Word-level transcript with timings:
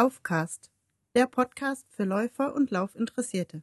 Laufcast, 0.00 0.70
der 1.14 1.26
Podcast 1.26 1.84
für 1.90 2.04
Läufer 2.04 2.54
und 2.54 2.70
Laufinteressierte. 2.70 3.60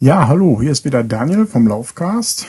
Ja, 0.00 0.26
hallo, 0.26 0.60
hier 0.60 0.72
ist 0.72 0.84
wieder 0.84 1.04
Daniel 1.04 1.46
vom 1.46 1.68
Laufcast. 1.68 2.46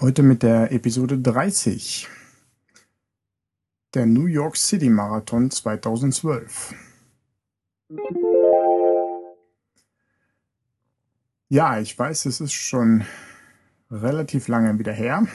Heute 0.00 0.22
mit 0.22 0.42
der 0.42 0.72
Episode 0.72 1.18
30. 1.18 2.08
Der 3.94 4.06
New 4.06 4.26
York 4.26 4.56
City 4.56 4.90
Marathon 4.90 5.52
2012. 5.52 6.74
Ja, 11.48 11.78
ich 11.78 11.96
weiß, 11.96 12.26
es 12.26 12.40
ist 12.40 12.54
schon 12.54 13.04
relativ 13.92 14.48
lange 14.48 14.76
wieder 14.80 14.92
her. 14.92 15.28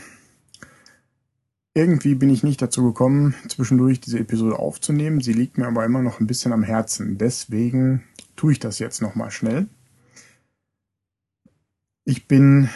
Irgendwie 1.74 2.16
bin 2.16 2.30
ich 2.30 2.44
nicht 2.44 2.62
dazu 2.62 2.84
gekommen, 2.84 3.34
zwischendurch 3.48 4.02
diese 4.02 4.20
Episode 4.20 4.60
aufzunehmen. 4.60 5.22
Sie 5.22 5.32
liegt 5.32 5.58
mir 5.58 5.68
aber 5.68 5.86
immer 5.86 6.02
noch 6.02 6.20
ein 6.20 6.28
bisschen 6.28 6.52
am 6.52 6.64
Herzen. 6.64 7.18
Deswegen 7.18 8.04
tue 8.36 8.52
ich 8.52 8.60
das 8.60 8.80
jetzt 8.80 9.02
nochmal 9.02 9.32
schnell. 9.32 9.68
Ich 12.04 12.28
bin 12.28 12.70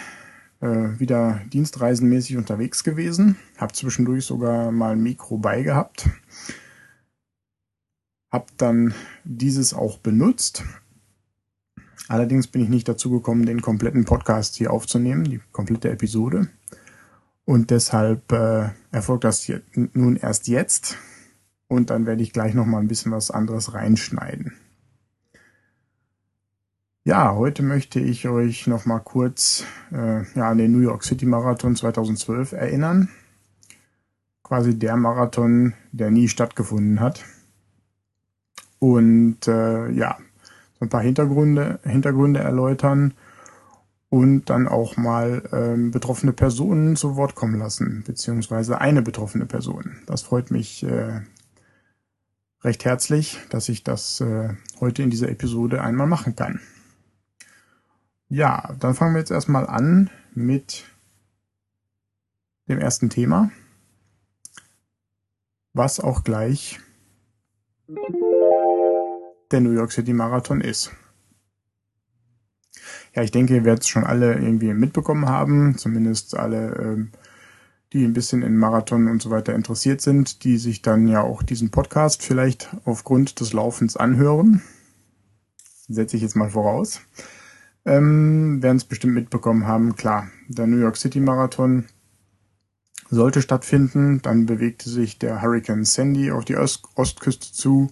äh, 0.63 0.97
wieder 0.97 1.41
dienstreisenmäßig 1.51 2.37
unterwegs 2.37 2.85
gewesen, 2.85 3.35
habe 3.57 3.73
zwischendurch 3.73 4.25
sogar 4.25 4.71
mal 4.71 4.93
ein 4.93 5.03
Mikro 5.03 5.37
bei 5.37 5.61
gehabt, 5.61 6.09
habe 8.31 8.45
dann 8.57 8.93
dieses 9.25 9.73
auch 9.73 9.97
benutzt. 9.97 10.63
Allerdings 12.07 12.47
bin 12.47 12.63
ich 12.63 12.69
nicht 12.69 12.87
dazu 12.87 13.11
gekommen, 13.11 13.45
den 13.45 13.61
kompletten 13.61 14.05
Podcast 14.05 14.55
hier 14.55 14.71
aufzunehmen, 14.71 15.25
die 15.25 15.41
komplette 15.51 15.89
Episode. 15.89 16.47
Und 17.45 17.69
deshalb 17.69 18.31
äh, 18.31 18.69
erfolgt 18.91 19.25
das 19.25 19.51
nun 19.75 20.15
erst 20.15 20.47
jetzt. 20.47 20.97
Und 21.67 21.89
dann 21.89 22.05
werde 22.05 22.23
ich 22.23 22.31
gleich 22.31 22.53
noch 22.53 22.65
mal 22.65 22.79
ein 22.79 22.87
bisschen 22.87 23.11
was 23.11 23.31
anderes 23.31 23.73
reinschneiden. 23.73 24.53
Ja, 27.05 27.35
heute 27.35 27.63
möchte 27.63 27.99
ich 27.99 28.29
euch 28.29 28.65
noch 28.65 28.85
mal 28.85 28.99
kurz 28.99 29.65
äh, 29.91 30.23
ja, 30.35 30.49
an 30.49 30.57
den 30.57 30.71
New 30.71 30.79
York 30.79 31.03
City 31.03 31.25
Marathon 31.25 31.75
2012 31.75 32.53
erinnern. 32.53 33.09
Quasi 34.41 34.79
der 34.79 34.95
Marathon, 34.95 35.73
der 35.91 36.11
nie 36.11 36.29
stattgefunden 36.29 37.01
hat. 37.01 37.25
Und 38.79 39.49
äh, 39.49 39.89
ja, 39.89 40.17
so 40.79 40.85
ein 40.85 40.89
paar 40.89 41.01
Hintergründe, 41.01 41.81
Hintergründe 41.83 42.39
erläutern 42.39 43.13
und 44.07 44.45
dann 44.45 44.69
auch 44.69 44.95
mal 44.95 45.43
ähm, 45.51 45.91
betroffene 45.91 46.31
Personen 46.31 46.95
zu 46.95 47.17
Wort 47.17 47.35
kommen 47.35 47.59
lassen, 47.59 48.05
beziehungsweise 48.07 48.79
eine 48.79 49.01
betroffene 49.01 49.45
Person. 49.45 49.97
Das 50.05 50.21
freut 50.21 50.51
mich 50.51 50.83
äh, 50.83 51.19
recht 52.63 52.85
herzlich, 52.85 53.39
dass 53.49 53.67
ich 53.67 53.83
das 53.83 54.21
äh, 54.21 54.53
heute 54.79 55.03
in 55.03 55.09
dieser 55.09 55.27
Episode 55.27 55.81
einmal 55.81 56.07
machen 56.07 56.37
kann. 56.37 56.61
Ja, 58.33 58.73
dann 58.79 58.95
fangen 58.95 59.13
wir 59.13 59.19
jetzt 59.19 59.29
erstmal 59.29 59.67
an 59.67 60.09
mit 60.33 60.85
dem 62.67 62.79
ersten 62.79 63.11
Thema, 63.11 63.51
was 65.73 65.99
auch 65.99 66.23
gleich 66.23 66.79
der 69.51 69.61
New 69.61 69.69
York 69.69 69.91
City 69.91 70.13
Marathon 70.13 70.61
ist. 70.61 70.91
Ja, 73.13 73.21
ich 73.21 73.29
denke, 73.29 73.53
ihr 73.53 73.65
werdet 73.65 73.83
es 73.83 73.89
schon 73.89 74.03
alle 74.03 74.33
irgendwie 74.33 74.73
mitbekommen 74.73 75.29
haben, 75.29 75.77
zumindest 75.77 76.35
alle, 76.35 76.75
ähm, 76.77 77.11
die 77.93 78.03
ein 78.03 78.13
bisschen 78.13 78.41
in 78.41 78.57
Marathon 78.57 79.09
und 79.09 79.21
so 79.21 79.29
weiter 79.29 79.53
interessiert 79.53 80.01
sind, 80.01 80.43
die 80.43 80.57
sich 80.57 80.81
dann 80.81 81.07
ja 81.07 81.21
auch 81.21 81.43
diesen 81.43 81.69
Podcast 81.69 82.23
vielleicht 82.23 82.75
aufgrund 82.83 83.41
des 83.41 83.53
Laufens 83.53 83.95
anhören. 83.95 84.63
Setze 85.87 86.15
ich 86.15 86.23
jetzt 86.23 86.35
mal 86.35 86.49
voraus 86.49 86.99
ähm, 87.85 88.61
werden 88.61 88.77
es 88.77 88.85
bestimmt 88.85 89.13
mitbekommen 89.13 89.67
haben. 89.67 89.95
Klar, 89.95 90.29
der 90.47 90.67
New 90.67 90.79
York 90.79 90.97
City 90.97 91.19
Marathon 91.19 91.85
sollte 93.09 93.41
stattfinden. 93.41 94.21
Dann 94.21 94.45
bewegte 94.45 94.89
sich 94.89 95.19
der 95.19 95.41
Hurricane 95.41 95.85
Sandy 95.85 96.31
auf 96.31 96.45
die 96.45 96.57
Ost 96.57 96.83
Ostküste 96.95 97.51
zu. 97.51 97.89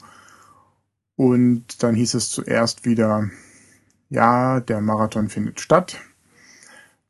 Und 1.16 1.84
dann 1.84 1.96
hieß 1.96 2.14
es 2.16 2.32
zuerst 2.32 2.86
wieder, 2.86 3.30
ja, 4.10 4.60
der 4.60 4.82
Marathon 4.82 5.30
findet 5.30 5.60
statt. 5.60 6.00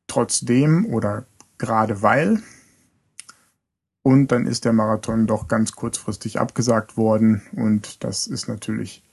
Trotzdem 0.07 0.85
oder 0.87 1.25
gerade 1.57 2.01
weil. 2.01 2.41
Und 4.03 4.31
dann 4.31 4.47
ist 4.47 4.65
der 4.65 4.73
Marathon 4.73 5.27
doch 5.27 5.47
ganz 5.47 5.73
kurzfristig 5.73 6.39
abgesagt 6.39 6.97
worden. 6.97 7.43
Und 7.53 8.03
das 8.03 8.27
ist 8.27 8.47
natürlich 8.47 9.03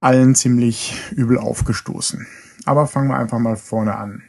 allen 0.00 0.34
ziemlich 0.34 0.94
übel 1.12 1.38
aufgestoßen. 1.38 2.26
Aber 2.64 2.86
fangen 2.86 3.08
wir 3.08 3.18
einfach 3.18 3.38
mal 3.38 3.56
vorne 3.56 3.96
an. 3.96 4.22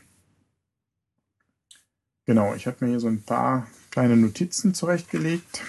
Genau, 2.26 2.54
ich 2.54 2.68
habe 2.68 2.78
mir 2.82 2.92
hier 2.92 3.00
so 3.00 3.08
ein 3.08 3.24
paar 3.24 3.68
kleine 3.92 4.16
Notizen 4.16 4.74
zurechtgelegt. 4.74 5.62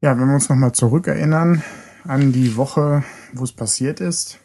Ja, 0.00 0.18
wenn 0.18 0.26
wir 0.26 0.34
uns 0.34 0.48
nochmal 0.48 0.72
zurückerinnern 0.72 1.62
an 2.04 2.32
die 2.32 2.56
Woche, 2.56 3.04
wo 3.32 3.44
es 3.44 3.52
passiert 3.52 4.00
ist, 4.00 4.40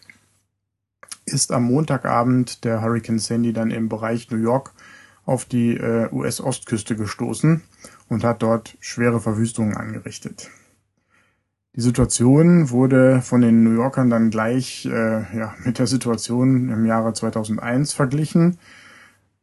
ist 1.26 1.52
am 1.52 1.64
Montagabend 1.64 2.64
der 2.64 2.82
Hurricane 2.82 3.18
Sandy 3.18 3.54
dann 3.54 3.72
im 3.72 3.90
Bereich 3.90 4.30
New 4.30 4.38
York 4.38 4.74
auf 5.28 5.46
die 5.46 5.78
äh, 5.78 6.10
US-Ostküste 6.12 6.96
gestoßen 6.96 7.62
und 8.10 8.24
hat 8.24 8.42
dort 8.42 8.78
schwere 8.80 9.20
Verwüstungen 9.20 9.76
angerichtet. 9.76 10.50
Die 11.76 11.82
Situation 11.82 12.72
wurde 12.72 13.22
von 13.22 13.42
den 13.42 13.64
New 13.64 13.76
Yorkern 13.76 14.10
dann 14.10 14.32
gleich 14.32 14.88
äh, 14.88 15.38
ja, 15.38 15.54
mit 15.64 15.78
der 15.78 15.86
Situation 15.86 16.70
im 16.70 16.86
Jahre 16.86 17.14
2001 17.14 17.94
verglichen. 17.94 18.58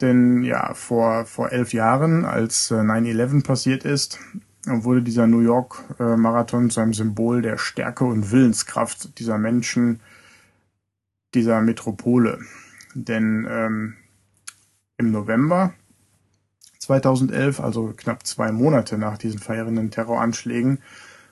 Denn 0.00 0.42
ja, 0.42 0.74
vor, 0.74 1.26
vor 1.26 1.52
elf 1.52 1.72
Jahren, 1.72 2.24
als 2.24 2.72
äh, 2.72 2.74
9-11 2.74 3.44
passiert 3.44 3.84
ist, 3.84 4.18
wurde 4.66 5.02
dieser 5.02 5.26
New 5.26 5.40
York 5.40 5.84
äh, 6.00 6.46
zu 6.46 6.80
einem 6.80 6.94
Symbol 6.94 7.42
der 7.42 7.58
Stärke 7.58 8.04
und 8.04 8.32
Willenskraft 8.32 9.18
dieser 9.18 9.38
Menschen, 9.38 10.00
dieser 11.34 11.60
Metropole. 11.60 12.40
Denn 12.94 13.46
ähm, 13.48 13.94
im 14.96 15.10
November 15.10 15.74
2011, 16.84 17.60
also 17.60 17.92
knapp 17.96 18.26
zwei 18.26 18.52
Monate 18.52 18.98
nach 18.98 19.18
diesen 19.18 19.38
verheerenden 19.38 19.90
Terroranschlägen, 19.90 20.78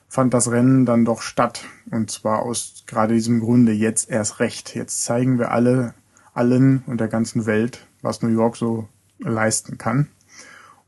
fand 0.09 0.33
das 0.33 0.51
Rennen 0.51 0.85
dann 0.85 1.05
doch 1.05 1.21
statt. 1.21 1.65
Und 1.89 2.11
zwar 2.11 2.43
aus 2.43 2.83
gerade 2.85 3.13
diesem 3.13 3.39
Grunde 3.39 3.71
jetzt 3.71 4.09
erst 4.09 4.39
recht. 4.39 4.75
Jetzt 4.75 5.03
zeigen 5.03 5.39
wir 5.39 5.51
alle, 5.51 5.93
allen 6.33 6.83
und 6.87 6.99
der 6.99 7.07
ganzen 7.07 7.45
Welt, 7.45 7.85
was 8.01 8.21
New 8.21 8.29
York 8.29 8.55
so 8.55 8.87
leisten 9.19 9.77
kann. 9.77 10.09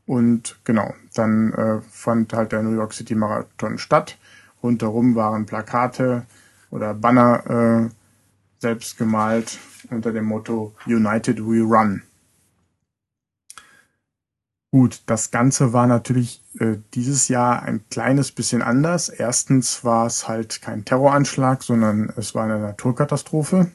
Und 0.06 0.58
genau, 0.64 0.94
dann 1.14 1.52
äh, 1.52 1.80
fand 1.90 2.32
halt 2.32 2.52
der 2.52 2.62
New 2.62 2.74
York 2.74 2.92
City 2.92 3.14
Marathon 3.14 3.78
statt. 3.78 4.18
Rundherum 4.62 5.16
waren 5.16 5.46
Plakate 5.46 6.24
oder 6.70 6.94
Banner 6.94 7.88
äh, 7.88 7.90
selbst 8.58 8.98
gemalt 8.98 9.58
unter 9.90 10.12
dem 10.12 10.24
Motto 10.24 10.74
United 10.86 11.38
We 11.38 11.62
Run. 11.62 12.02
Gut, 14.76 15.04
das 15.06 15.30
Ganze 15.30 15.72
war 15.72 15.86
natürlich 15.86 16.42
äh, 16.58 16.76
dieses 16.92 17.28
Jahr 17.28 17.62
ein 17.62 17.88
kleines 17.88 18.30
bisschen 18.30 18.60
anders. 18.60 19.08
Erstens 19.08 19.84
war 19.84 20.04
es 20.04 20.28
halt 20.28 20.60
kein 20.60 20.84
Terroranschlag, 20.84 21.62
sondern 21.62 22.12
es 22.18 22.34
war 22.34 22.44
eine 22.44 22.58
Naturkatastrophe. 22.58 23.70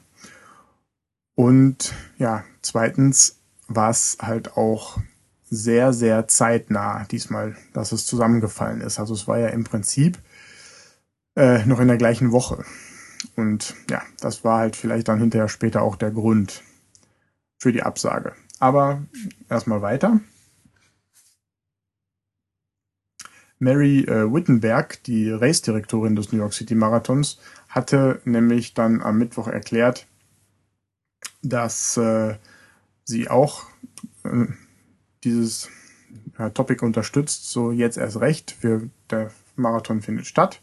Und 1.34 1.92
ja, 2.18 2.44
zweitens 2.60 3.40
war 3.66 3.90
es 3.90 4.18
halt 4.22 4.56
auch 4.56 5.00
sehr, 5.50 5.92
sehr 5.92 6.28
zeitnah 6.28 7.02
diesmal, 7.10 7.56
dass 7.72 7.90
es 7.90 8.06
zusammengefallen 8.06 8.80
ist. 8.80 9.00
Also 9.00 9.14
es 9.14 9.26
war 9.26 9.40
ja 9.40 9.48
im 9.48 9.64
Prinzip 9.64 10.20
äh, 11.34 11.66
noch 11.66 11.80
in 11.80 11.88
der 11.88 11.98
gleichen 11.98 12.30
Woche. 12.30 12.64
Und 13.34 13.74
ja, 13.90 14.02
das 14.20 14.44
war 14.44 14.60
halt 14.60 14.76
vielleicht 14.76 15.08
dann 15.08 15.18
hinterher 15.18 15.48
später 15.48 15.82
auch 15.82 15.96
der 15.96 16.12
Grund 16.12 16.62
für 17.58 17.72
die 17.72 17.82
Absage. 17.82 18.34
Aber 18.60 19.02
erstmal 19.48 19.82
weiter. 19.82 20.20
Mary 23.62 24.00
äh, 24.00 24.32
Wittenberg, 24.32 25.04
die 25.04 25.30
Race-Direktorin 25.30 26.16
des 26.16 26.32
New 26.32 26.38
York 26.38 26.52
City 26.52 26.74
Marathons, 26.74 27.38
hatte 27.68 28.20
nämlich 28.24 28.74
dann 28.74 29.00
am 29.00 29.18
Mittwoch 29.18 29.46
erklärt, 29.46 30.08
dass 31.42 31.96
äh, 31.96 32.34
sie 33.04 33.30
auch 33.30 33.66
äh, 34.24 34.46
dieses 35.22 35.70
äh, 36.38 36.50
Topic 36.50 36.84
unterstützt, 36.84 37.50
so 37.50 37.70
jetzt 37.70 37.98
erst 37.98 38.20
recht, 38.20 38.56
wir, 38.62 38.90
der 39.10 39.30
Marathon 39.54 40.02
findet 40.02 40.26
statt. 40.26 40.60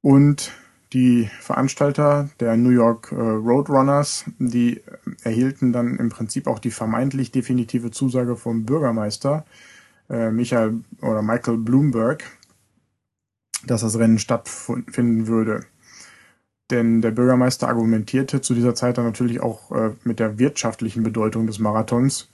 Und 0.00 0.50
die 0.92 1.30
Veranstalter 1.40 2.30
der 2.40 2.56
New 2.56 2.70
York 2.70 3.12
äh, 3.12 3.14
Roadrunners, 3.14 4.24
die 4.40 4.82
erhielten 5.22 5.72
dann 5.72 5.98
im 5.98 6.08
Prinzip 6.08 6.48
auch 6.48 6.58
die 6.58 6.72
vermeintlich 6.72 7.30
definitive 7.30 7.92
Zusage 7.92 8.34
vom 8.34 8.64
Bürgermeister 8.64 9.46
äh, 10.10 10.30
Michael 10.30 10.80
oder 11.00 11.22
Michael 11.22 11.58
Bloomberg, 11.58 12.24
dass 13.66 13.82
das 13.82 13.98
Rennen 13.98 14.18
stattfinden 14.18 15.26
würde. 15.26 15.64
Denn 16.70 17.00
der 17.02 17.10
Bürgermeister 17.10 17.68
argumentierte 17.68 18.40
zu 18.40 18.54
dieser 18.54 18.74
Zeit 18.74 18.98
dann 18.98 19.04
natürlich 19.04 19.40
auch 19.40 19.72
äh, 19.72 19.90
mit 20.04 20.20
der 20.20 20.38
wirtschaftlichen 20.38 21.02
Bedeutung 21.02 21.46
des 21.46 21.58
Marathons. 21.58 22.28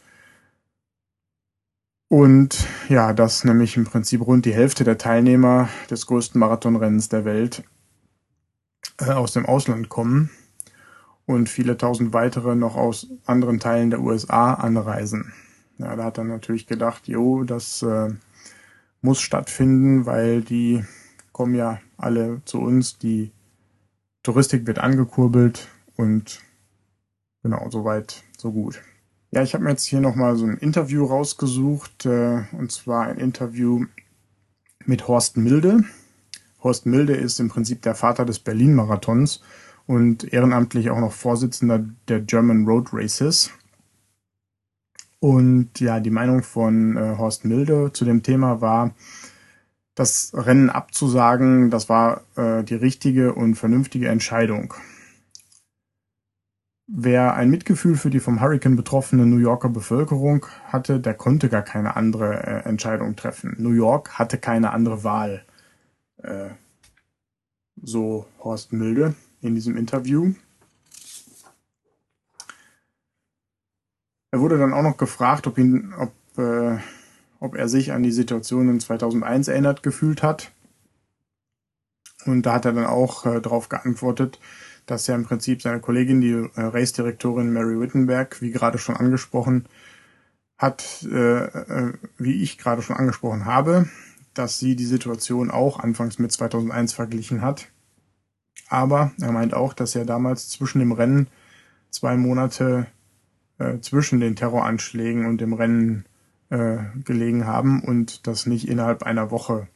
Und 2.09 2.67
ja, 2.89 3.13
dass 3.13 3.45
nämlich 3.45 3.77
im 3.77 3.85
Prinzip 3.85 4.25
rund 4.25 4.45
die 4.45 4.55
Hälfte 4.55 4.85
der 4.85 4.99
Teilnehmer 4.99 5.69
des 5.91 6.07
größten 6.07 6.39
Marathonrennens 6.39 7.09
der 7.09 7.25
Welt 7.25 7.65
äh, 9.01 9.11
aus 9.11 9.33
dem 9.33 9.47
Ausland 9.47 9.89
kommen 9.89 10.31
und 11.25 11.49
viele 11.49 11.77
tausend 11.77 12.13
weitere 12.13 12.55
noch 12.55 12.77
aus 12.77 13.09
anderen 13.25 13.59
Teilen 13.59 13.91
der 13.91 14.01
USA 14.01 14.55
anreisen. 14.55 15.33
Ja, 15.79 15.95
da 15.95 16.05
hat 16.05 16.19
er 16.19 16.25
natürlich 16.25 16.67
gedacht, 16.67 17.07
jo, 17.07 17.45
das 17.45 17.83
äh, 17.83 18.09
muss 19.03 19.21
stattfinden, 19.21 20.07
weil 20.07 20.43
die 20.43 20.85
kommen 21.33 21.55
ja 21.55 21.81
alle 21.99 22.41
zu 22.45 22.61
uns, 22.61 22.99
die 22.99 23.31
Touristik 24.23 24.67
wird 24.67 24.79
angekurbelt 24.79 25.69
und 25.97 26.41
genau, 27.43 27.69
soweit, 27.71 28.25
so 28.39 28.53
gut. 28.53 28.83
Ja, 29.31 29.43
ich 29.43 29.55
habe 29.55 29.65
mir 29.65 29.71
jetzt 29.71 29.85
hier 29.85 30.01
nochmal 30.01 30.37
so 30.37 30.47
ein 30.47 30.57
Interview 30.57 31.05
rausgesucht, 31.05 32.07
äh, 32.07 32.45
und 32.53 32.73
zwar 32.73 33.07
ein 33.07 33.19
Interview 33.19 33.85
mit 34.87 35.09
Horst 35.09 35.37
Milde. 35.37 35.85
Horst 36.63 36.87
Milde 36.87 37.15
ist 37.15 37.39
im 37.39 37.49
Prinzip 37.49 37.83
der 37.83 37.95
Vater 37.95 38.25
des 38.25 38.39
Berlin-Marathons 38.39 39.43
und 39.87 40.33
ehrenamtlich 40.33 40.91
auch 40.91 40.99
noch 40.99 41.13
Vorsitzender 41.13 41.85
der 42.09 42.21
German 42.21 42.67
Road 42.67 42.89
Races. 42.93 43.51
Und 45.27 45.81
ja, 45.81 45.99
die 45.99 46.11
Meinung 46.11 46.45
von 46.45 46.97
äh, 46.97 47.17
Horst 47.19 47.45
Milde 47.45 47.91
zu 47.93 48.05
dem 48.05 48.23
Thema 48.23 48.61
war, 48.61 48.95
das 49.97 50.31
Rennen 50.37 50.71
abzusagen, 50.71 51.69
das 51.69 51.89
war 51.89 52.23
äh, 52.37 52.63
die 52.63 52.77
richtige 52.77 53.35
und 53.35 53.57
vernünftige 53.57 54.07
Entscheidung. 54.07 54.75
Wer 56.87 57.35
ein 57.35 57.51
Mitgefühl 57.51 57.97
für 57.97 58.09
die 58.09 58.21
vom 58.21 58.41
Hurricane 58.41 58.77
betroffene 58.77 59.27
New 59.27 59.39
Yorker 59.39 59.69
Bevölkerung 59.69 60.47
hatte, 60.67 61.01
der 61.01 61.15
konnte 61.15 61.49
gar 61.49 61.63
keine 61.63 61.97
andere 61.97 62.47
äh, 62.47 62.69
Entscheidung 62.69 63.17
treffen. 63.17 63.57
New 63.59 63.73
York 63.73 64.21
hatte 64.21 64.39
keine 64.39 64.71
andere 64.71 65.03
Wahl. 65.03 65.45
Äh, 66.23 66.51
so 67.83 68.29
Horst 68.39 68.73
Milde 68.73 69.17
in 69.41 69.57
diesem 69.57 69.77
Interview. 69.77 70.35
Er 74.37 74.41
wurde 74.43 74.59
dann 74.59 74.75
auch 74.75 74.83
noch 74.83 74.99
gefragt, 74.99 75.47
ob, 75.47 75.57
ihn, 75.57 75.95
ob, 75.99 76.13
äh, 76.37 76.77
ob 77.41 77.55
er 77.55 77.71
sich 77.71 77.93
an 77.93 78.03
die 78.03 78.13
Situation 78.13 78.69
in 78.69 78.81
2001 78.81 79.49
erinnert 79.49 79.83
gefühlt 79.83 80.23
hat. 80.23 80.53
Und 82.27 82.45
da 82.45 82.53
hat 82.53 82.67
er 82.67 82.75
dann 82.75 82.85
auch 82.85 83.25
äh, 83.25 83.41
darauf 83.41 83.71
geantwortet, 83.71 84.39
dass 84.85 85.09
er 85.09 85.15
im 85.15 85.25
Prinzip 85.25 85.63
seine 85.63 85.81
Kollegin, 85.81 86.21
die 86.21 86.33
äh, 86.33 86.51
Race-Direktorin 86.55 87.51
Mary 87.51 87.81
Wittenberg, 87.81 88.43
wie 88.43 88.51
gerade 88.51 88.77
schon 88.77 88.99
angesprochen, 88.99 89.65
hat, 90.59 91.03
äh, 91.11 91.45
äh, 91.45 91.95
wie 92.19 92.43
ich 92.43 92.59
gerade 92.59 92.83
schon 92.83 92.97
angesprochen 92.97 93.47
habe, 93.47 93.89
dass 94.35 94.59
sie 94.59 94.77
die 94.77 94.85
Situation 94.85 95.51
auch 95.51 95.81
anfangs 95.81 96.19
mit 96.19 96.31
2001 96.31 96.93
verglichen 96.93 97.41
hat. 97.41 97.69
Aber 98.69 99.13
er 99.19 99.33
meint 99.33 99.55
auch, 99.55 99.73
dass 99.73 99.97
er 99.97 100.05
damals 100.05 100.51
zwischen 100.51 100.81
dem 100.81 100.93
Rennen 100.93 101.29
zwei 101.89 102.19
Monate 102.19 102.87
äh, 103.59 103.79
zwischen 103.81 104.21
den 104.21 104.37
Terroranschlägen 104.37 105.27
und 105.27 105.41
dem 105.41 105.53
Rennen 105.53 106.05
äh, 106.51 106.79
gelegen 107.05 107.47
haben 107.47 107.83
und 107.83 108.27
das 108.27 108.47
nicht 108.47 108.69
innerhalb 108.69 109.03
einer 109.03 109.31
Woche 109.31 109.69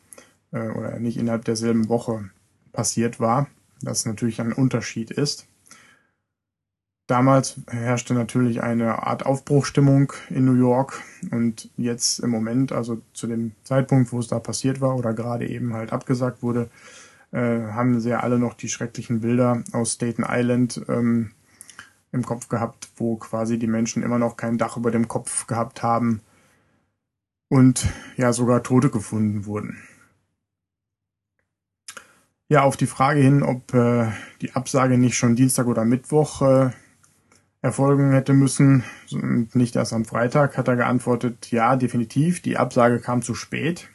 äh, 0.53 0.69
oder 0.69 0.99
nicht 0.99 1.17
innerhalb 1.17 1.45
derselben 1.45 1.89
Woche 1.89 2.31
passiert 2.73 3.21
war, 3.21 3.49
das 3.83 4.07
natürlich 4.07 4.41
ein 4.41 4.53
Unterschied 4.53 5.11
ist. 5.11 5.47
Damals 7.07 7.61
herrschte 7.67 8.15
natürlich 8.15 8.63
eine 8.63 9.03
Art 9.03 9.27
Aufbruchstimmung 9.27 10.13
in 10.29 10.45
New 10.45 10.55
York 10.55 11.03
und 11.33 11.69
jetzt 11.77 12.21
im 12.21 12.31
Moment, 12.31 12.71
also 12.71 13.01
zu 13.15 13.27
dem 13.27 13.51
Zeitpunkt, 13.65 14.13
wo 14.13 14.21
es 14.21 14.29
da 14.29 14.39
passiert 14.39 14.81
war 14.81 14.95
oder 14.95 15.13
gerade 15.13 15.49
eben 15.49 15.75
halt 15.75 15.93
abgesagt 15.93 16.41
wurde, 16.41 16.71
äh, 17.33 17.39
haben 17.73 17.99
sehr 17.99 18.23
alle 18.23 18.39
noch 18.39 18.55
die 18.55 18.69
schrecklichen 18.69 19.23
Bilder 19.23 19.65
aus 19.73 19.95
Staten 19.95 20.25
Island 20.25 20.83
ähm, 20.89 21.33
im 22.13 22.25
Kopf 22.25 22.49
gehabt, 22.49 22.91
wo 22.97 23.17
quasi 23.17 23.59
die 23.59 23.67
Menschen 23.67 24.03
immer 24.03 24.19
noch 24.19 24.37
kein 24.37 24.59
Dach 24.59 24.77
über 24.77 24.91
dem 24.91 25.09
Kopf 25.09 25.47
gehabt 25.47 25.83
haben 25.83 26.21
und 27.49 27.87
ja 28.17 28.33
sogar 28.33 28.63
Tote 28.63 28.91
gefunden 28.91 29.47
wurden. 29.47 29.83
Ja, 32.49 32.63
auf 32.63 32.77
die 32.77 32.87
Frage 32.87 33.21
hin, 33.21 33.45
ob 33.45 33.73
äh, 33.75 34.09
die 34.41 34.55
Absage 34.55 34.99
nicht 34.99 35.17
schon 35.17 35.37
Dienstag 35.37 35.67
oder 35.67 35.85
Mittwoch 35.85 36.43
äh, 36.43 36.71
erfolgen 37.63 38.13
hätte 38.13 38.33
müssen 38.33 38.83
und 39.13 39.55
nicht 39.55 39.77
erst 39.77 39.93
am 39.93 40.05
Freitag, 40.05 40.57
hat 40.57 40.67
er 40.67 40.77
geantwortet, 40.77 41.51
ja, 41.53 41.77
definitiv, 41.77 42.43
die 42.43 42.57
Absage 42.57 42.99
kam 42.99 43.23
zu 43.23 43.35
spät. 43.35 43.89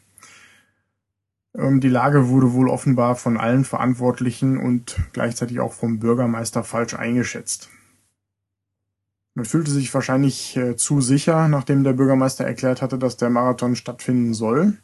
Ähm, 1.54 1.82
die 1.82 1.90
Lage 1.90 2.30
wurde 2.30 2.54
wohl 2.54 2.70
offenbar 2.70 3.16
von 3.16 3.38
allen 3.38 3.66
Verantwortlichen 3.66 4.58
und 4.58 5.00
gleichzeitig 5.14 5.60
auch 5.60 5.74
vom 5.74 6.00
Bürgermeister 6.00 6.64
falsch 6.64 6.94
eingeschätzt. 6.94 7.70
Man 9.36 9.46
fühlte 9.46 9.70
sich 9.70 9.94
wahrscheinlich 9.94 10.56
äh, 10.56 10.78
zu 10.78 11.02
sicher, 11.02 11.50
nachdem 11.50 11.84
der 11.84 11.92
Bürgermeister 11.92 12.46
erklärt 12.46 12.82
hatte, 12.82 12.98
dass 12.98 13.18
der 13.18 13.30
Marathon 13.30 13.76
stattfinden 13.76 14.34
soll. 14.34 14.78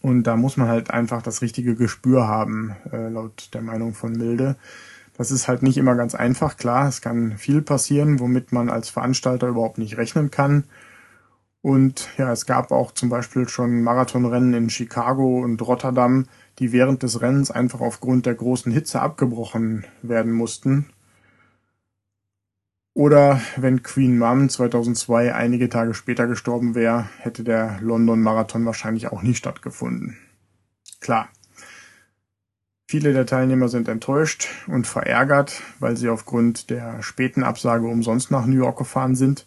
Und 0.00 0.22
da 0.24 0.36
muss 0.36 0.56
man 0.56 0.68
halt 0.68 0.90
einfach 0.90 1.20
das 1.20 1.42
richtige 1.42 1.74
Gespür 1.74 2.26
haben, 2.26 2.76
äh, 2.90 3.08
laut 3.08 3.50
der 3.52 3.60
Meinung 3.60 3.92
von 3.92 4.12
Milde. 4.12 4.56
Das 5.18 5.30
ist 5.30 5.48
halt 5.48 5.62
nicht 5.62 5.76
immer 5.76 5.96
ganz 5.96 6.14
einfach, 6.14 6.56
klar, 6.56 6.88
es 6.88 7.02
kann 7.02 7.36
viel 7.36 7.60
passieren, 7.60 8.20
womit 8.20 8.52
man 8.52 8.70
als 8.70 8.88
Veranstalter 8.88 9.48
überhaupt 9.48 9.76
nicht 9.76 9.98
rechnen 9.98 10.30
kann. 10.30 10.64
Und 11.60 12.08
ja, 12.16 12.32
es 12.32 12.46
gab 12.46 12.70
auch 12.70 12.92
zum 12.92 13.10
Beispiel 13.10 13.48
schon 13.48 13.82
Marathonrennen 13.82 14.54
in 14.54 14.70
Chicago 14.70 15.40
und 15.40 15.60
Rotterdam, 15.60 16.26
die 16.58 16.72
während 16.72 17.02
des 17.02 17.20
Rennens 17.20 17.50
einfach 17.50 17.80
aufgrund 17.80 18.24
der 18.24 18.36
großen 18.36 18.72
Hitze 18.72 19.02
abgebrochen 19.02 19.84
werden 20.00 20.32
mussten. 20.32 20.86
Oder 22.98 23.40
wenn 23.56 23.84
Queen 23.84 24.18
Mum 24.18 24.48
2002 24.48 25.32
einige 25.32 25.68
Tage 25.68 25.94
später 25.94 26.26
gestorben 26.26 26.74
wäre, 26.74 27.08
hätte 27.20 27.44
der 27.44 27.78
London 27.80 28.20
Marathon 28.20 28.66
wahrscheinlich 28.66 29.12
auch 29.12 29.22
nie 29.22 29.36
stattgefunden. 29.36 30.16
Klar. 30.98 31.28
Viele 32.88 33.12
der 33.12 33.24
Teilnehmer 33.24 33.68
sind 33.68 33.86
enttäuscht 33.86 34.48
und 34.66 34.88
verärgert, 34.88 35.62
weil 35.78 35.96
sie 35.96 36.08
aufgrund 36.08 36.70
der 36.70 37.00
späten 37.00 37.44
Absage 37.44 37.86
umsonst 37.86 38.32
nach 38.32 38.46
New 38.46 38.56
York 38.56 38.78
gefahren 38.78 39.14
sind 39.14 39.46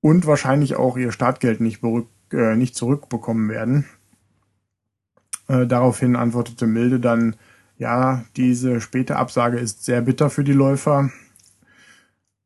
und 0.00 0.24
wahrscheinlich 0.24 0.76
auch 0.76 0.96
ihr 0.96 1.10
Startgeld 1.10 1.60
nicht, 1.60 1.82
äh, 2.32 2.54
nicht 2.54 2.76
zurückbekommen 2.76 3.48
werden. 3.48 3.86
Äh, 5.48 5.66
daraufhin 5.66 6.14
antwortete 6.14 6.68
Milde 6.68 7.00
dann, 7.00 7.34
ja, 7.76 8.24
diese 8.36 8.80
späte 8.80 9.16
Absage 9.16 9.58
ist 9.58 9.84
sehr 9.84 10.00
bitter 10.00 10.30
für 10.30 10.44
die 10.44 10.52
Läufer, 10.52 11.10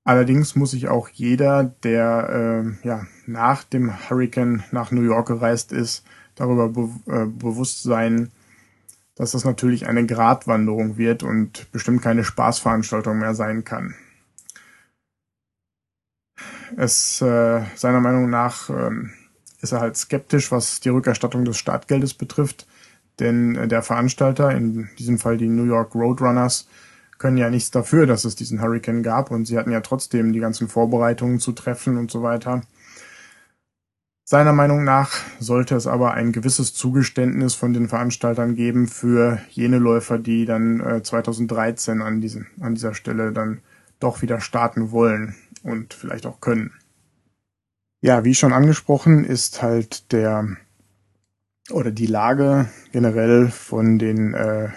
Allerdings 0.04 0.56
muss 0.56 0.72
sich 0.72 0.88
auch 0.88 1.08
jeder, 1.08 1.64
der 1.84 2.64
äh, 2.82 2.86
ja, 2.86 3.06
nach 3.26 3.62
dem 3.62 3.92
Hurricane 4.10 4.64
nach 4.72 4.90
New 4.90 5.02
York 5.02 5.28
gereist 5.28 5.70
ist, 5.72 6.04
darüber 6.34 6.68
be 6.68 6.88
äh, 7.06 7.26
bewusst 7.26 7.84
sein, 7.84 8.32
dass 9.14 9.32
das 9.32 9.44
natürlich 9.44 9.86
eine 9.86 10.04
Gratwanderung 10.04 10.96
wird 10.96 11.22
und 11.22 11.70
bestimmt 11.70 12.02
keine 12.02 12.24
Spaßveranstaltung 12.24 13.18
mehr 13.18 13.34
sein 13.34 13.64
kann. 13.64 13.94
Es 16.76 17.20
äh, 17.20 17.62
seiner 17.76 18.00
Meinung 18.00 18.30
nach 18.30 18.70
äh, 18.70 18.90
ist 19.60 19.72
er 19.72 19.80
halt 19.80 19.96
skeptisch, 19.96 20.50
was 20.50 20.80
die 20.80 20.88
Rückerstattung 20.88 21.44
des 21.44 21.58
Startgeldes 21.58 22.14
betrifft, 22.14 22.66
denn 23.20 23.54
äh, 23.54 23.68
der 23.68 23.82
Veranstalter, 23.82 24.50
in 24.50 24.88
diesem 24.98 25.18
Fall 25.18 25.36
die 25.36 25.48
New 25.48 25.64
York 25.64 25.94
Roadrunners, 25.94 26.66
können 27.22 27.36
ja 27.36 27.50
nichts 27.50 27.70
dafür, 27.70 28.06
dass 28.06 28.24
es 28.24 28.34
diesen 28.34 28.60
Hurricane 28.60 29.04
gab 29.04 29.30
und 29.30 29.44
sie 29.44 29.56
hatten 29.56 29.70
ja 29.70 29.80
trotzdem 29.80 30.32
die 30.32 30.40
ganzen 30.40 30.66
Vorbereitungen 30.66 31.38
zu 31.38 31.52
treffen 31.52 31.96
und 31.96 32.10
so 32.10 32.24
weiter. 32.24 32.62
Seiner 34.24 34.52
Meinung 34.52 34.82
nach 34.82 35.12
sollte 35.38 35.76
es 35.76 35.86
aber 35.86 36.14
ein 36.14 36.32
gewisses 36.32 36.74
Zugeständnis 36.74 37.54
von 37.54 37.72
den 37.72 37.88
Veranstaltern 37.88 38.56
geben 38.56 38.88
für 38.88 39.38
jene 39.50 39.78
Läufer, 39.78 40.18
die 40.18 40.46
dann 40.46 40.80
äh, 40.80 41.02
2013 41.04 42.02
an, 42.02 42.20
diesen, 42.20 42.48
an 42.60 42.74
dieser 42.74 42.92
Stelle 42.92 43.30
dann 43.30 43.60
doch 44.00 44.20
wieder 44.22 44.40
starten 44.40 44.90
wollen 44.90 45.36
und 45.62 45.94
vielleicht 45.94 46.26
auch 46.26 46.40
können. 46.40 46.72
Ja, 48.00 48.24
wie 48.24 48.34
schon 48.34 48.52
angesprochen, 48.52 49.24
ist 49.24 49.62
halt 49.62 50.10
der 50.10 50.56
oder 51.70 51.92
die 51.92 52.06
Lage 52.06 52.68
generell 52.90 53.48
von 53.48 54.00
den 54.00 54.34
äh, 54.34 54.70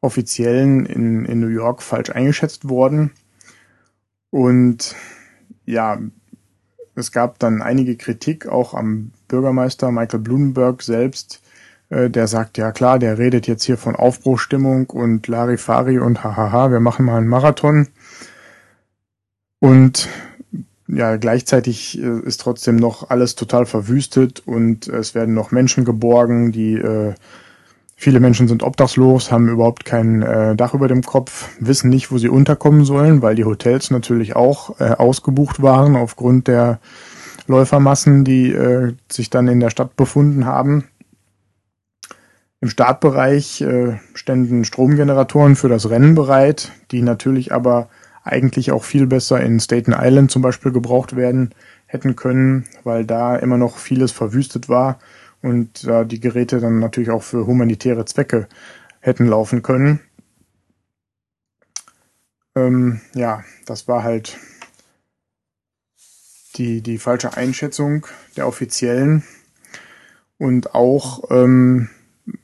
Offiziellen 0.00 0.86
in, 0.86 1.24
in 1.24 1.40
New 1.40 1.48
York 1.48 1.82
falsch 1.82 2.10
eingeschätzt 2.10 2.68
worden. 2.68 3.12
Und 4.30 4.94
ja, 5.64 5.98
es 6.94 7.12
gab 7.12 7.38
dann 7.38 7.62
einige 7.62 7.96
Kritik 7.96 8.46
auch 8.46 8.74
am 8.74 9.12
Bürgermeister 9.28 9.90
Michael 9.90 10.20
Bloomberg 10.20 10.82
selbst, 10.82 11.40
äh, 11.90 12.10
der 12.10 12.26
sagt, 12.26 12.58
ja 12.58 12.72
klar, 12.72 12.98
der 12.98 13.18
redet 13.18 13.46
jetzt 13.46 13.64
hier 13.64 13.78
von 13.78 13.96
Aufbruchstimmung 13.96 14.90
und 14.90 15.26
Larifari 15.28 15.98
und 15.98 16.24
hahaha, 16.24 16.70
wir 16.70 16.80
machen 16.80 17.06
mal 17.06 17.18
einen 17.18 17.28
Marathon. 17.28 17.88
Und 19.60 20.08
ja, 20.88 21.16
gleichzeitig 21.16 21.98
äh, 21.98 22.20
ist 22.20 22.40
trotzdem 22.40 22.76
noch 22.76 23.10
alles 23.10 23.34
total 23.34 23.66
verwüstet 23.66 24.42
und 24.46 24.88
es 24.88 25.14
werden 25.14 25.34
noch 25.34 25.50
Menschen 25.50 25.84
geborgen, 25.84 26.52
die 26.52 26.74
äh, 26.74 27.14
viele 27.98 28.20
Menschen 28.20 28.46
sind 28.46 28.62
obdachlos, 28.62 29.32
haben 29.32 29.48
überhaupt 29.48 29.84
kein 29.84 30.22
äh, 30.22 30.54
Dach 30.54 30.72
über 30.72 30.86
dem 30.86 31.02
Kopf, 31.02 31.48
wissen 31.58 31.90
nicht, 31.90 32.12
wo 32.12 32.18
sie 32.18 32.28
unterkommen 32.28 32.84
sollen, 32.84 33.22
weil 33.22 33.34
die 33.34 33.44
Hotels 33.44 33.90
natürlich 33.90 34.36
auch 34.36 34.78
äh, 34.80 34.92
ausgebucht 34.92 35.60
waren 35.60 35.96
aufgrund 35.96 36.46
der 36.46 36.78
Läufermassen, 37.48 38.24
die 38.24 38.52
äh, 38.52 38.94
sich 39.10 39.30
dann 39.30 39.48
in 39.48 39.58
der 39.58 39.70
Stadt 39.70 39.96
befunden 39.96 40.46
haben. 40.46 40.84
Im 42.60 42.68
Startbereich 42.68 43.62
äh, 43.62 43.98
ständen 44.14 44.64
Stromgeneratoren 44.64 45.56
für 45.56 45.68
das 45.68 45.90
Rennen 45.90 46.14
bereit, 46.14 46.70
die 46.92 47.02
natürlich 47.02 47.52
aber 47.52 47.88
eigentlich 48.22 48.70
auch 48.70 48.84
viel 48.84 49.08
besser 49.08 49.40
in 49.40 49.58
Staten 49.58 49.94
Island 49.96 50.30
zum 50.30 50.42
Beispiel 50.42 50.70
gebraucht 50.70 51.16
werden 51.16 51.50
hätten 51.86 52.14
können, 52.14 52.64
weil 52.84 53.04
da 53.04 53.34
immer 53.34 53.58
noch 53.58 53.78
vieles 53.78 54.12
verwüstet 54.12 54.68
war 54.68 55.00
und 55.42 55.86
da 55.86 56.04
die 56.04 56.20
Geräte 56.20 56.60
dann 56.60 56.78
natürlich 56.78 57.10
auch 57.10 57.22
für 57.22 57.46
humanitäre 57.46 58.04
Zwecke 58.04 58.48
hätten 59.00 59.26
laufen 59.26 59.62
können. 59.62 60.00
Ähm, 62.54 63.00
ja, 63.14 63.44
das 63.66 63.88
war 63.88 64.02
halt 64.02 64.38
die, 66.56 66.82
die 66.82 66.98
falsche 66.98 67.36
Einschätzung 67.36 68.06
der 68.36 68.48
Offiziellen 68.48 69.22
und 70.38 70.74
auch 70.74 71.30
ähm, 71.30 71.88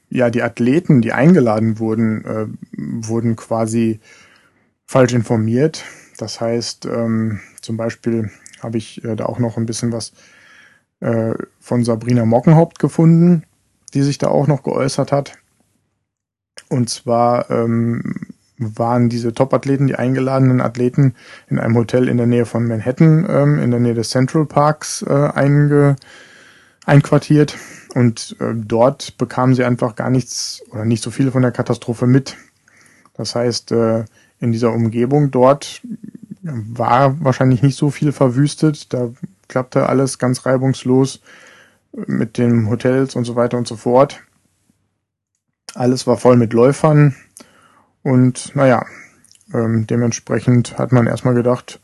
ja 0.08 0.30
die 0.30 0.42
Athleten, 0.42 1.02
die 1.02 1.12
eingeladen 1.12 1.78
wurden, 1.78 2.24
äh, 2.24 2.46
wurden 2.76 3.36
quasi 3.36 4.00
falsch 4.86 5.12
informiert. 5.12 5.84
Das 6.16 6.40
heißt, 6.40 6.86
ähm, 6.86 7.40
zum 7.60 7.76
Beispiel 7.76 8.30
habe 8.62 8.78
ich 8.78 9.02
äh, 9.04 9.16
da 9.16 9.26
auch 9.26 9.38
noch 9.38 9.56
ein 9.56 9.66
bisschen 9.66 9.92
was 9.92 10.12
äh, 11.04 11.34
von 11.60 11.84
Sabrina 11.84 12.24
Mockenhaupt 12.24 12.78
gefunden, 12.78 13.44
die 13.92 14.02
sich 14.02 14.18
da 14.18 14.28
auch 14.28 14.46
noch 14.46 14.62
geäußert 14.62 15.12
hat. 15.12 15.34
Und 16.70 16.88
zwar 16.88 17.50
ähm, 17.50 18.28
waren 18.56 19.10
diese 19.10 19.34
Top-Athleten, 19.34 19.86
die 19.86 19.96
eingeladenen 19.96 20.60
Athleten, 20.60 21.14
in 21.48 21.58
einem 21.58 21.76
Hotel 21.76 22.08
in 22.08 22.16
der 22.16 22.26
Nähe 22.26 22.46
von 22.46 22.66
Manhattan, 22.66 23.26
ähm, 23.28 23.58
in 23.58 23.70
der 23.70 23.80
Nähe 23.80 23.94
des 23.94 24.10
Central 24.10 24.46
Parks 24.46 25.02
äh, 25.02 25.12
einge 25.12 25.96
einquartiert. 26.86 27.56
Und 27.94 28.36
äh, 28.40 28.54
dort 28.54 29.18
bekamen 29.18 29.54
sie 29.54 29.64
einfach 29.64 29.96
gar 29.96 30.10
nichts 30.10 30.62
oder 30.70 30.84
nicht 30.84 31.02
so 31.02 31.10
viel 31.10 31.30
von 31.30 31.42
der 31.42 31.52
Katastrophe 31.52 32.06
mit. 32.06 32.36
Das 33.14 33.34
heißt, 33.34 33.72
äh, 33.72 34.04
in 34.40 34.52
dieser 34.52 34.72
Umgebung 34.72 35.30
dort 35.30 35.82
war 36.42 37.22
wahrscheinlich 37.22 37.62
nicht 37.62 37.76
so 37.76 37.90
viel 37.90 38.12
verwüstet. 38.12 38.92
Da 38.92 39.10
klappte 39.48 39.88
alles 39.88 40.18
ganz 40.18 40.46
reibungslos 40.46 41.20
mit 41.92 42.38
den 42.38 42.68
Hotels 42.68 43.14
und 43.14 43.24
so 43.24 43.36
weiter 43.36 43.56
und 43.56 43.68
so 43.68 43.76
fort. 43.76 44.22
Alles 45.74 46.06
war 46.06 46.16
voll 46.16 46.36
mit 46.36 46.52
Läufern 46.52 47.14
und 48.02 48.54
naja, 48.54 48.84
ähm, 49.52 49.86
dementsprechend 49.86 50.78
hat 50.78 50.92
man 50.92 51.06
erstmal 51.06 51.34
gedacht, 51.34 51.80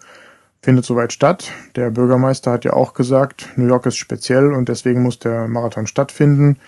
findet 0.62 0.84
soweit 0.84 1.12
statt. 1.12 1.52
Der 1.76 1.90
Bürgermeister 1.90 2.52
hat 2.52 2.64
ja 2.64 2.72
auch 2.72 2.94
gesagt, 2.94 3.48
New 3.56 3.66
York 3.66 3.86
ist 3.86 3.96
speziell 3.96 4.52
und 4.52 4.68
deswegen 4.68 5.02
muss 5.02 5.18
der 5.18 5.48
Marathon 5.48 5.86
stattfinden, 5.86 6.58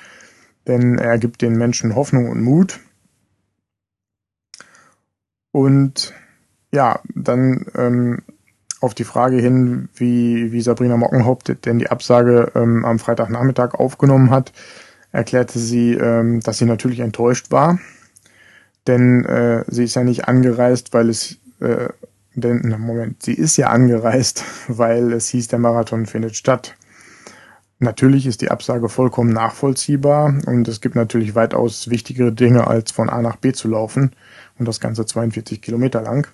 denn 0.66 0.98
er 0.98 1.18
gibt 1.18 1.42
den 1.42 1.56
Menschen 1.56 1.94
Hoffnung 1.94 2.28
und 2.28 2.42
Mut. 2.42 2.80
Und 5.50 6.14
ja, 6.72 7.00
dann 7.14 7.66
ähm, 7.74 8.22
auf 8.82 8.94
die 8.94 9.04
Frage 9.04 9.36
hin, 9.36 9.88
wie, 9.94 10.52
wie 10.52 10.60
Sabrina 10.60 10.96
Mockenhaupt 10.96 11.64
denn 11.64 11.78
die 11.78 11.90
Absage 11.90 12.50
ähm, 12.54 12.84
am 12.84 12.98
Freitagnachmittag 12.98 13.74
aufgenommen 13.74 14.30
hat, 14.30 14.52
erklärte 15.12 15.58
sie, 15.58 15.92
ähm, 15.92 16.40
dass 16.40 16.58
sie 16.58 16.64
natürlich 16.64 17.00
enttäuscht 17.00 17.52
war, 17.52 17.78
denn 18.88 19.24
äh, 19.24 19.64
sie 19.68 19.84
ist 19.84 19.94
ja 19.94 20.02
nicht 20.02 20.26
angereist, 20.26 20.92
weil 20.92 21.10
es, 21.10 21.38
äh, 21.60 21.88
denn, 22.34 22.62
na 22.64 22.76
Moment, 22.76 23.22
sie 23.22 23.34
ist 23.34 23.56
ja 23.56 23.68
angereist, 23.68 24.44
weil 24.68 25.12
es 25.12 25.28
hieß, 25.28 25.48
der 25.48 25.60
Marathon 25.60 26.06
findet 26.06 26.34
statt. 26.34 26.74
Natürlich 27.78 28.26
ist 28.26 28.40
die 28.42 28.50
Absage 28.50 28.88
vollkommen 28.88 29.32
nachvollziehbar 29.32 30.34
und 30.46 30.68
es 30.68 30.80
gibt 30.80 30.94
natürlich 30.94 31.34
weitaus 31.34 31.90
wichtigere 31.90 32.32
Dinge, 32.32 32.66
als 32.66 32.92
von 32.92 33.10
A 33.10 33.22
nach 33.22 33.36
B 33.36 33.52
zu 33.52 33.68
laufen 33.68 34.12
und 34.58 34.66
das 34.66 34.80
Ganze 34.80 35.04
42 35.04 35.60
Kilometer 35.60 36.00
lang. 36.00 36.28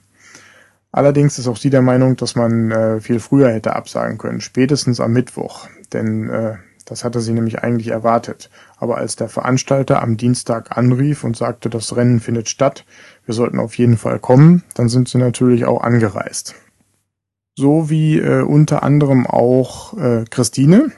Allerdings 0.90 1.38
ist 1.38 1.48
auch 1.48 1.56
sie 1.56 1.70
der 1.70 1.82
Meinung, 1.82 2.16
dass 2.16 2.34
man 2.34 2.70
äh, 2.70 3.00
viel 3.00 3.20
früher 3.20 3.52
hätte 3.52 3.76
absagen 3.76 4.18
können, 4.18 4.40
spätestens 4.40 5.00
am 5.00 5.12
Mittwoch, 5.12 5.68
denn 5.92 6.30
äh, 6.30 6.56
das 6.86 7.04
hatte 7.04 7.20
sie 7.20 7.32
nämlich 7.32 7.62
eigentlich 7.62 7.88
erwartet. 7.88 8.48
Aber 8.78 8.96
als 8.96 9.14
der 9.16 9.28
Veranstalter 9.28 10.02
am 10.02 10.16
Dienstag 10.16 10.76
anrief 10.76 11.24
und 11.24 11.36
sagte, 11.36 11.68
das 11.68 11.94
Rennen 11.94 12.20
findet 12.20 12.48
statt, 12.48 12.86
wir 13.26 13.34
sollten 13.34 13.60
auf 13.60 13.76
jeden 13.76 13.98
Fall 13.98 14.18
kommen, 14.18 14.62
dann 14.74 14.88
sind 14.88 15.08
sie 15.08 15.18
natürlich 15.18 15.66
auch 15.66 15.82
angereist. 15.82 16.54
So 17.56 17.90
wie 17.90 18.18
äh, 18.18 18.40
unter 18.40 18.82
anderem 18.82 19.26
auch 19.26 19.96
äh, 19.98 20.24
Christine, 20.30 20.90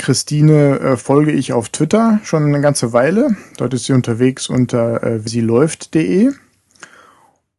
Christine 0.00 0.80
äh, 0.80 0.96
folge 0.96 1.30
ich 1.30 1.52
auf 1.52 1.68
Twitter 1.68 2.20
schon 2.24 2.44
eine 2.44 2.60
ganze 2.60 2.92
Weile. 2.92 3.36
Dort 3.58 3.74
ist 3.74 3.84
sie 3.84 3.92
unterwegs 3.92 4.48
unter 4.48 5.02
äh, 5.02 5.20
sieläuft.de. 5.20 6.32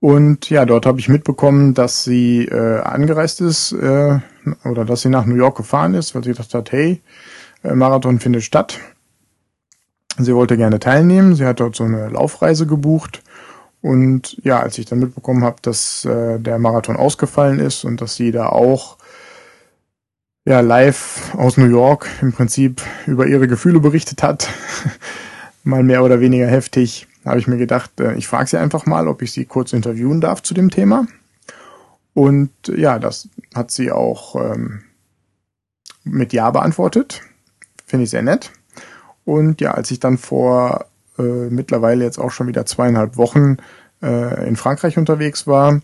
Und 0.02 0.50
ja, 0.50 0.66
dort 0.66 0.88
habe 0.88 1.00
ich 1.00 1.10
mitbekommen, 1.10 1.76
dass 1.76 2.04
sie 2.04 2.46
äh, 2.46 2.80
angereist 2.80 3.40
ist 3.40 3.72
äh, 3.72 4.18
oder 4.66 4.84
dass 4.84 5.02
sie 5.02 5.10
nach 5.10 5.28
New 5.28 5.36
York 5.36 5.56
gefahren 5.56 5.94
ist, 5.94 6.16
weil 6.16 6.24
sie 6.24 6.32
gedacht 6.32 6.56
hat, 6.56 6.72
hey, 6.72 7.02
äh, 7.64 7.76
Marathon 7.76 8.20
findet 8.20 8.42
statt. 8.42 8.80
Sie 10.18 10.34
wollte 10.34 10.58
gerne 10.58 10.80
teilnehmen. 10.80 11.36
Sie 11.36 11.46
hat 11.46 11.60
dort 11.60 11.76
so 11.76 11.84
eine 11.84 12.10
Laufreise 12.10 12.66
gebucht. 12.66 13.22
Und 13.84 14.44
ja, 14.44 14.60
als 14.60 14.80
ich 14.80 14.88
dann 14.88 14.98
mitbekommen 14.98 15.44
habe, 15.44 15.58
dass 15.62 16.04
äh, 16.04 16.40
der 16.40 16.58
Marathon 16.58 16.98
ausgefallen 16.98 17.60
ist 17.60 17.84
und 17.84 18.02
dass 18.02 18.16
sie 18.16 18.32
da 18.32 18.48
auch 18.48 18.98
ja, 20.46 20.62
live 20.62 21.36
aus 21.38 21.58
New 21.58 21.70
York 21.70 22.10
im 22.24 22.34
Prinzip 22.34 22.82
über 23.06 23.28
ihre 23.28 23.48
Gefühle 23.48 23.80
berichtet 23.80 24.24
hat, 24.24 24.50
mal 25.64 25.84
mehr 25.84 26.04
oder 26.04 26.20
weniger 26.22 26.48
heftig, 26.48 27.08
habe 27.26 27.40
ich 27.40 27.48
mir 27.48 27.58
gedacht, 27.58 28.00
äh, 28.00 28.16
ich 28.16 28.28
frage 28.28 28.50
sie 28.50 28.58
einfach 28.58 28.86
mal, 28.86 29.08
ob 29.08 29.22
ich 29.22 29.32
sie 29.32 29.46
kurz 29.46 29.74
interviewen 29.74 30.22
darf 30.22 30.42
zu 30.42 30.54
dem 30.54 30.70
Thema. 30.70 31.08
Und 32.14 32.52
ja, 32.68 33.00
das 33.00 33.30
hat 33.54 33.72
sie 33.72 33.92
auch 33.92 34.36
ähm, 34.36 34.82
mit 36.04 36.34
Ja 36.34 36.52
beantwortet. 36.52 37.22
Finde 37.86 38.04
ich 38.04 38.10
sehr 38.10 38.22
nett. 38.22 38.52
Und 39.24 39.62
ja, 39.62 39.72
als 39.72 39.92
ich 39.92 40.00
dann 40.00 40.18
vor 40.18 40.86
äh, 41.18 41.50
mittlerweile 41.50 42.04
jetzt 42.04 42.18
auch 42.18 42.32
schon 42.32 42.48
wieder 42.48 42.66
zweieinhalb 42.66 43.18
Wochen 43.18 43.58
äh, 44.02 44.48
in 44.48 44.56
Frankreich 44.56 44.98
unterwegs 44.98 45.48
war, 45.48 45.82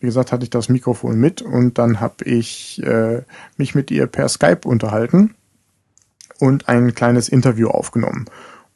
wie 0.00 0.06
gesagt, 0.06 0.32
hatte 0.32 0.44
ich 0.44 0.50
das 0.50 0.68
Mikrofon 0.68 1.18
mit 1.18 1.42
und 1.42 1.78
dann 1.78 2.00
habe 2.00 2.24
ich 2.24 2.82
äh, 2.82 3.22
mich 3.56 3.74
mit 3.74 3.90
ihr 3.90 4.06
per 4.06 4.28
Skype 4.28 4.66
unterhalten 4.66 5.34
und 6.38 6.68
ein 6.68 6.94
kleines 6.94 7.28
Interview 7.28 7.68
aufgenommen. 7.68 8.24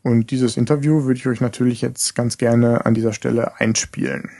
Und 0.05 0.31
dieses 0.31 0.57
Interview 0.57 1.05
würde 1.05 1.19
ich 1.19 1.27
euch 1.27 1.41
natürlich 1.41 1.81
jetzt 1.81 2.15
ganz 2.15 2.39
gerne 2.39 2.85
an 2.87 2.93
dieser 2.95 3.15
Stelle 3.15 3.59
einspielen. 3.59 4.31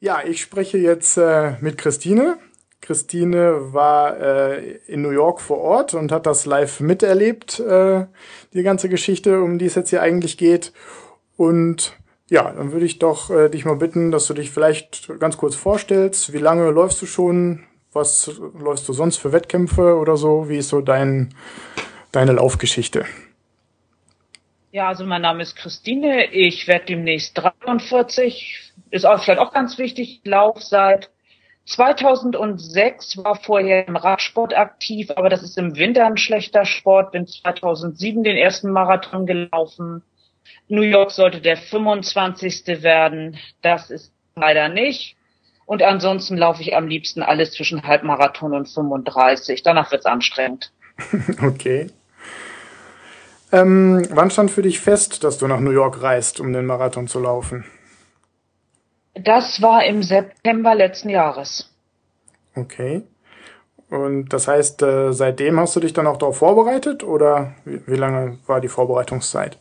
Ja, 0.00 0.22
ich 0.26 0.40
spreche 0.40 0.78
jetzt 0.78 1.18
äh, 1.18 1.52
mit 1.60 1.78
Christine. 1.78 2.38
Christine 2.80 3.72
war 3.72 4.18
äh, 4.18 4.78
in 4.86 5.02
New 5.02 5.10
York 5.10 5.40
vor 5.40 5.58
Ort 5.58 5.94
und 5.94 6.10
hat 6.10 6.26
das 6.26 6.46
live 6.46 6.80
miterlebt, 6.80 7.60
äh, 7.60 8.06
die 8.54 8.62
ganze 8.62 8.88
Geschichte, 8.88 9.42
um 9.42 9.58
die 9.58 9.66
es 9.66 9.76
jetzt 9.76 9.90
hier 9.90 10.02
eigentlich 10.02 10.38
geht. 10.38 10.72
Und 11.36 11.96
Ja, 12.32 12.50
dann 12.50 12.72
würde 12.72 12.86
ich 12.86 12.98
doch 12.98 13.28
äh, 13.30 13.50
dich 13.50 13.66
mal 13.66 13.76
bitten, 13.76 14.10
dass 14.10 14.26
du 14.26 14.32
dich 14.32 14.50
vielleicht 14.50 15.12
ganz 15.20 15.36
kurz 15.36 15.54
vorstellst. 15.54 16.32
Wie 16.32 16.38
lange 16.38 16.70
läufst 16.70 17.02
du 17.02 17.06
schon? 17.06 17.64
Was 17.92 18.40
läufst 18.58 18.88
du 18.88 18.92
sonst 18.92 19.18
für 19.18 19.32
Wettkämpfe 19.32 19.96
oder 19.96 20.16
so? 20.16 20.48
Wie 20.48 20.56
ist 20.56 20.70
so 20.70 20.80
dein, 20.80 21.34
deine 22.10 22.32
Laufgeschichte? 22.32 23.04
Ja, 24.70 24.88
also 24.88 25.04
mein 25.04 25.20
Name 25.20 25.42
ist 25.42 25.56
Christine. 25.56 26.32
Ich 26.32 26.66
werde 26.66 26.86
demnächst 26.86 27.36
43. 27.36 28.72
Ist 28.90 29.04
auch 29.04 29.22
vielleicht 29.22 29.40
auch 29.40 29.52
ganz 29.52 29.76
wichtig. 29.76 30.20
Ich 30.24 30.30
Lauf 30.30 30.62
seit 30.62 31.10
2006, 31.66 33.18
war 33.18 33.36
vorher 33.36 33.86
im 33.86 33.96
Radsport 33.96 34.56
aktiv, 34.56 35.10
aber 35.14 35.28
das 35.28 35.42
ist 35.42 35.58
im 35.58 35.76
Winter 35.76 36.06
ein 36.06 36.16
schlechter 36.16 36.64
Sport. 36.64 37.12
Bin 37.12 37.26
2007 37.26 38.24
den 38.24 38.38
ersten 38.38 38.70
Marathon 38.70 39.26
gelaufen. 39.26 40.02
New 40.68 40.80
York 40.80 41.10
sollte 41.10 41.42
der 41.42 41.58
25. 41.58 42.82
werden. 42.82 43.36
Das 43.60 43.90
ist 43.90 44.12
leider 44.34 44.70
nicht. 44.70 45.16
Und 45.72 45.82
ansonsten 45.82 46.36
laufe 46.36 46.60
ich 46.60 46.76
am 46.76 46.86
liebsten 46.86 47.22
alles 47.22 47.52
zwischen 47.52 47.82
Halbmarathon 47.82 48.52
und 48.52 48.68
35. 48.68 49.62
Danach 49.62 49.90
wird's 49.90 50.04
anstrengend. 50.04 50.70
okay. 51.42 51.86
Ähm, 53.50 54.06
wann 54.10 54.30
stand 54.30 54.50
für 54.50 54.60
dich 54.60 54.80
fest, 54.80 55.24
dass 55.24 55.38
du 55.38 55.46
nach 55.46 55.60
New 55.60 55.70
York 55.70 56.02
reist, 56.02 56.40
um 56.40 56.52
den 56.52 56.66
Marathon 56.66 57.08
zu 57.08 57.20
laufen? 57.20 57.64
Das 59.14 59.62
war 59.62 59.82
im 59.86 60.02
September 60.02 60.74
letzten 60.74 61.08
Jahres. 61.08 61.70
Okay. 62.54 63.04
Und 63.88 64.28
das 64.34 64.48
heißt, 64.48 64.82
äh, 64.82 65.12
seitdem 65.14 65.58
hast 65.58 65.74
du 65.74 65.80
dich 65.80 65.94
dann 65.94 66.06
auch 66.06 66.18
darauf 66.18 66.36
vorbereitet 66.36 67.02
oder 67.02 67.54
wie 67.64 67.96
lange 67.96 68.36
war 68.46 68.60
die 68.60 68.68
Vorbereitungszeit? 68.68 69.56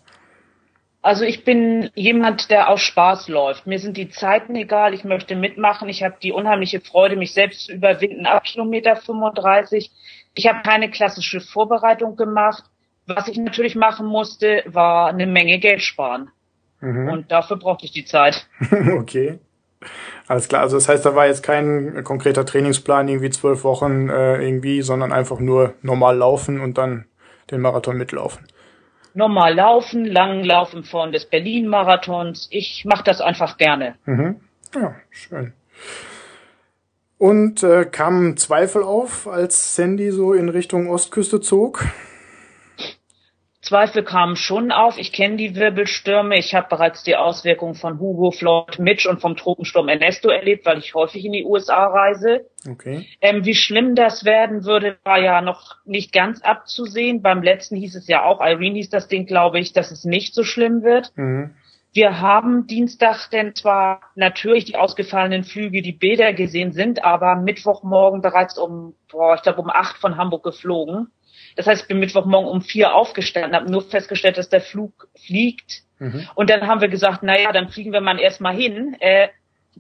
Also 1.02 1.24
ich 1.24 1.44
bin 1.44 1.90
jemand, 1.96 2.52
der 2.52 2.70
aus 2.70 2.82
Spaß 2.82 3.28
läuft. 3.28 3.66
Mir 3.66 3.80
sind 3.80 3.98
die 3.98 4.10
Zeiten 4.10 4.56
egal, 4.56 4.94
ich 4.94 5.04
möchte 5.04 5.36
mitmachen. 5.36 5.90
Ich 5.90 6.04
habe 6.04 6.16
die 6.22 6.32
unheimliche 6.32 6.80
Freude, 6.80 7.16
mich 7.16 7.34
selbst 7.34 7.66
zu 7.66 7.74
überwinden 7.74 8.28
ab 8.28 8.44
Kilometer 8.44 8.96
35. 8.96 9.92
Ich 10.36 10.48
habe 10.48 10.62
keine 10.64 10.92
klassische 10.92 11.42
Vorbereitung 11.42 12.16
gemacht. 12.16 12.64
Was 13.08 13.28
ich 13.28 13.38
natürlich 13.38 13.76
machen 13.76 14.06
musste, 14.06 14.64
war 14.68 15.10
eine 15.10 15.26
Menge 15.26 15.58
Geld 15.58 15.82
sparen. 15.82 16.30
Mhm. 16.82 17.10
Und 17.10 17.32
dafür 17.32 17.58
brauchte 17.58 17.86
ich 17.86 17.92
die 17.92 18.06
Zeit. 18.06 18.48
okay. 19.00 19.40
Alles 20.28 20.48
klar. 20.48 20.62
Also 20.62 20.78
das 20.78 20.88
heißt, 20.88 21.04
da 21.04 21.16
war 21.16 21.26
jetzt 21.26 21.42
kein 21.42 22.04
konkreter 22.04 22.46
Trainingsplan, 22.46 23.08
irgendwie 23.08 23.32
zwölf 23.32 23.64
Wochen 23.64 24.10
äh, 24.10 24.42
irgendwie, 24.42 24.84
sondern 24.84 25.12
einfach 25.12 25.40
nur 25.40 25.74
normal 25.82 26.16
laufen 26.16 26.60
und 26.60 26.78
dann 26.78 27.06
den 27.50 27.60
Marathon 27.60 27.98
mitlaufen. 27.98 28.46
Normal 29.14 29.56
laufen, 29.56 30.06
lang 30.06 30.44
laufen 30.44 30.84
von 30.84 31.12
des 31.12 31.26
Berlin-Marathons. 31.26 32.48
Ich 32.52 32.86
mache 32.86 33.04
das 33.04 33.22
einfach 33.22 33.58
gerne. 33.58 33.96
Mhm. 34.06 34.40
Ja, 34.74 34.96
schön. 35.10 35.54
Und 37.18 37.62
äh, 37.62 37.86
kamen 37.86 38.38
Zweifel 38.38 38.84
auf, 38.84 39.28
als 39.28 39.76
Sandy 39.76 40.12
so 40.12 40.34
in 40.34 40.50
Richtung 40.50 40.90
Ostküste 40.90 41.40
zog? 41.40 41.86
Zweifel 43.72 44.04
kamen 44.04 44.36
schon 44.36 44.74
auf. 44.74 44.98
Ich 44.98 45.14
kenne 45.14 45.38
die 45.38 45.56
Wirbelstürme. 45.56 46.38
Ich 46.38 46.54
habe 46.54 46.68
bereits 46.68 47.04
die 47.04 47.16
Auswirkungen 47.16 47.76
von 47.76 48.00
Hugo, 48.00 48.32
Floyd, 48.32 48.80
Mitch 48.80 49.10
und 49.10 49.22
vom 49.22 49.38
Tropensturm 49.38 49.88
Ernesto 49.88 50.28
erlebt, 50.28 50.66
weil 50.66 50.80
ich 50.80 50.94
häufig 50.94 51.24
in 51.24 51.32
die 51.32 51.46
USA 51.46 51.86
reise. 51.86 52.50
Okay. 52.70 53.08
Ähm, 53.22 53.46
wie 53.46 53.56
schlimm 53.56 53.96
das 53.96 54.26
werden 54.26 54.66
würde, 54.66 54.98
war 55.06 55.22
ja 55.22 55.40
noch 55.40 55.78
nicht 55.86 56.12
ganz 56.12 56.42
abzusehen. 56.42 57.22
Beim 57.22 57.44
letzten 57.44 57.78
hieß 57.78 57.96
es 57.96 58.10
ja 58.10 58.26
auch, 58.26 58.42
Irene 58.42 58.76
hieß 58.76 58.90
das 58.90 59.08
Ding, 59.08 59.26
glaube 59.26 59.60
ich, 59.60 59.72
dass 59.72 59.90
es 59.92 60.04
nicht 60.04 60.36
so 60.36 60.44
schlimm 60.44 60.84
wird. 60.84 61.14
Mhm. 61.16 61.52
Wir 61.94 62.20
haben 62.20 62.68
Dienstag 62.68 63.30
denn 63.30 63.56
zwar 63.56 64.02
natürlich 64.16 64.66
die 64.66 64.76
ausgefallenen 64.76 65.46
Flüge, 65.46 65.82
die 65.82 65.94
Bilder 65.94 66.34
gesehen 66.34 66.74
sind, 66.74 67.06
aber 67.06 67.38
Mittwochmorgen 67.38 68.22
bereits 68.22 68.58
um, 68.58 68.96
boah, 69.10 69.36
ich 69.36 69.44
glaube 69.44 69.62
um 69.62 69.70
acht 69.70 69.98
von 69.98 70.18
Hamburg 70.18 70.44
geflogen. 70.44 71.08
Das 71.56 71.68
heißt, 71.68 71.84
ich 71.84 71.88
bin 71.88 72.00
Mittwochmorgen 72.00 72.50
um 72.50 72.62
vier 72.62 72.94
aufgestanden, 72.94 73.56
habe 73.56 73.72
nur 73.72 73.82
festgestellt, 73.82 74.38
dass 74.38 74.50
der 74.50 74.62
Flug 74.62 75.08
fliegt. 75.26 75.84
Mhm. 76.00 76.28
Und 76.36 76.50
dann 76.50 76.68
haben 76.68 76.82
wir 76.82 76.88
gesagt, 76.88 77.20
na 77.24 77.40
ja, 77.40 77.52
dann 77.52 77.70
fliegen 77.70 77.94
wir 77.94 78.02
mal 78.02 78.20
erstmal 78.20 78.56
hin, 78.56 78.96
äh, 79.00 79.30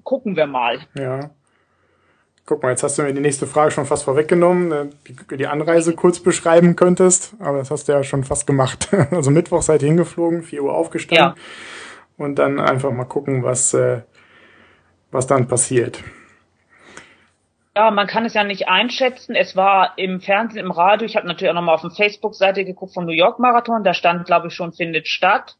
gucken 0.03 0.35
wir 0.35 0.45
mal. 0.45 0.79
Ja. 0.95 1.31
Guck 2.45 2.63
mal, 2.63 2.71
jetzt 2.71 2.83
hast 2.83 2.97
du 2.97 3.03
mir 3.03 3.13
die 3.13 3.21
nächste 3.21 3.47
Frage 3.47 3.71
schon 3.71 3.85
fast 3.85 4.03
vorweggenommen, 4.03 4.71
äh, 4.71 4.85
wie 5.29 5.37
die 5.37 5.47
Anreise 5.47 5.95
kurz 5.95 6.19
beschreiben 6.19 6.75
könntest, 6.75 7.35
aber 7.39 7.59
das 7.59 7.71
hast 7.71 7.87
du 7.87 7.93
ja 7.93 8.03
schon 8.03 8.23
fast 8.23 8.47
gemacht. 8.47 8.89
Also 9.11 9.31
Mittwoch 9.31 9.61
seid 9.61 9.81
ihr 9.81 9.87
hingeflogen, 9.87 10.43
vier 10.43 10.63
Uhr 10.63 10.73
aufgestanden 10.73 11.35
ja. 11.37 12.23
und 12.23 12.35
dann 12.35 12.59
einfach 12.59 12.91
mal 12.91 13.05
gucken, 13.05 13.43
was, 13.43 13.73
äh, 13.73 14.01
was 15.11 15.27
dann 15.27 15.47
passiert. 15.47 16.03
Ja, 17.75 17.89
man 17.89 18.07
kann 18.07 18.25
es 18.25 18.33
ja 18.33 18.43
nicht 18.43 18.67
einschätzen. 18.67 19.35
Es 19.35 19.55
war 19.55 19.97
im 19.97 20.19
Fernsehen, 20.19 20.59
im 20.59 20.71
Radio. 20.71 21.05
Ich 21.05 21.15
habe 21.15 21.27
natürlich 21.27 21.49
auch 21.51 21.55
nochmal 21.55 21.75
auf 21.75 21.81
der 21.81 21.91
Facebook-Seite 21.91 22.65
geguckt 22.65 22.93
vom 22.93 23.05
New 23.05 23.13
York 23.13 23.39
Marathon. 23.39 23.83
Da 23.83 23.93
stand, 23.93 24.25
glaube 24.25 24.47
ich, 24.47 24.53
schon 24.53 24.73
findet 24.73 25.07
statt. 25.07 25.55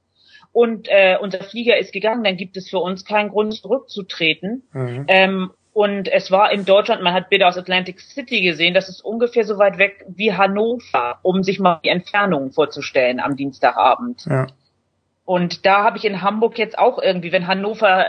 Und 0.52 0.90
äh, 0.90 1.18
unser 1.22 1.42
Flieger 1.44 1.78
ist 1.78 1.94
gegangen. 1.94 2.24
Dann 2.26 2.36
gibt 2.36 2.58
es 2.58 2.70
für 2.70 2.80
uns 2.80 3.06
keinen 3.06 3.30
Grund 3.30 3.54
zurückzutreten. 3.54 4.64
Mhm. 4.74 5.06
Ähm, 5.08 5.52
und 5.74 6.10
es 6.10 6.32
war 6.32 6.52
in 6.52 6.66
Deutschland, 6.66 7.02
man 7.02 7.14
hat 7.14 7.30
Bilder 7.30 7.48
aus 7.48 7.58
Atlantic 7.58 8.02
City 8.02 8.42
gesehen, 8.42 8.74
das 8.74 8.90
ist 8.90 9.00
ungefähr 9.00 9.46
so 9.46 9.58
weit 9.58 9.78
weg 9.78 10.04
wie 10.10 10.34
Hannover, 10.34 11.20
um 11.22 11.44
sich 11.44 11.60
mal 11.60 11.80
die 11.86 11.90
Entfernung 11.90 12.52
vorzustellen 12.52 13.22
am 13.22 13.38
Dienstagabend. 13.38 14.26
Ja. 14.26 14.48
Und 15.24 15.66
da 15.66 15.84
habe 15.84 15.98
ich 15.98 16.04
in 16.04 16.22
Hamburg 16.22 16.58
jetzt 16.58 16.78
auch 16.78 17.02
irgendwie, 17.02 17.32
wenn 17.32 17.48
Hannover 17.48 18.08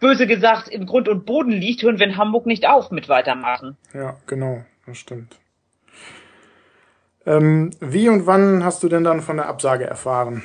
böse 0.00 0.26
gesagt 0.26 0.68
in 0.68 0.86
Grund 0.86 1.08
und 1.08 1.26
Boden 1.26 1.52
liegt, 1.52 1.82
hören 1.82 1.98
wir 1.98 2.06
in 2.06 2.16
Hamburg 2.16 2.46
nicht 2.46 2.68
auf 2.68 2.90
mit 2.90 3.08
weitermachen. 3.08 3.76
Ja, 3.94 4.16
genau, 4.26 4.64
das 4.86 4.98
stimmt. 4.98 5.36
Ähm, 7.24 7.70
wie 7.80 8.08
und 8.08 8.26
wann 8.26 8.64
hast 8.64 8.82
du 8.82 8.88
denn 8.88 9.04
dann 9.04 9.20
von 9.20 9.36
der 9.36 9.48
Absage 9.48 9.84
erfahren? 9.84 10.44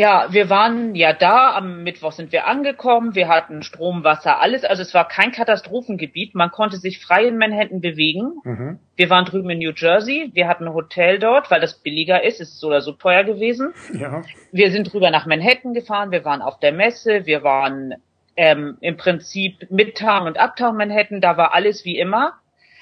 Ja, 0.00 0.28
wir 0.30 0.48
waren 0.48 0.94
ja 0.94 1.12
da, 1.12 1.54
am 1.54 1.82
Mittwoch 1.82 2.12
sind 2.12 2.32
wir 2.32 2.46
angekommen, 2.46 3.14
wir 3.14 3.28
hatten 3.28 3.62
Strom, 3.62 4.02
Wasser, 4.02 4.40
alles, 4.40 4.64
also 4.64 4.80
es 4.80 4.94
war 4.94 5.06
kein 5.06 5.30
Katastrophengebiet, 5.30 6.34
man 6.34 6.50
konnte 6.50 6.78
sich 6.78 7.00
frei 7.00 7.26
in 7.26 7.36
Manhattan 7.36 7.82
bewegen. 7.82 8.40
Mhm. 8.42 8.78
Wir 8.96 9.10
waren 9.10 9.26
drüben 9.26 9.50
in 9.50 9.58
New 9.58 9.72
Jersey, 9.76 10.30
wir 10.32 10.48
hatten 10.48 10.68
ein 10.68 10.72
Hotel 10.72 11.18
dort, 11.18 11.50
weil 11.50 11.60
das 11.60 11.74
billiger 11.82 12.24
ist, 12.24 12.40
es 12.40 12.48
ist 12.48 12.60
so 12.60 12.68
oder 12.68 12.80
so 12.80 12.92
teuer 12.92 13.24
gewesen. 13.24 13.74
Ja. 13.92 14.22
Wir 14.52 14.70
sind 14.70 14.90
drüber 14.90 15.10
nach 15.10 15.26
Manhattan 15.26 15.74
gefahren, 15.74 16.12
wir 16.12 16.24
waren 16.24 16.40
auf 16.40 16.58
der 16.60 16.72
Messe, 16.72 17.26
wir 17.26 17.42
waren 17.42 17.96
ähm, 18.36 18.78
im 18.80 18.96
Prinzip 18.96 19.70
Midtown 19.70 20.26
und 20.26 20.38
Uptown 20.38 20.78
Manhattan, 20.78 21.20
da 21.20 21.36
war 21.36 21.52
alles 21.52 21.84
wie 21.84 21.98
immer. 21.98 22.36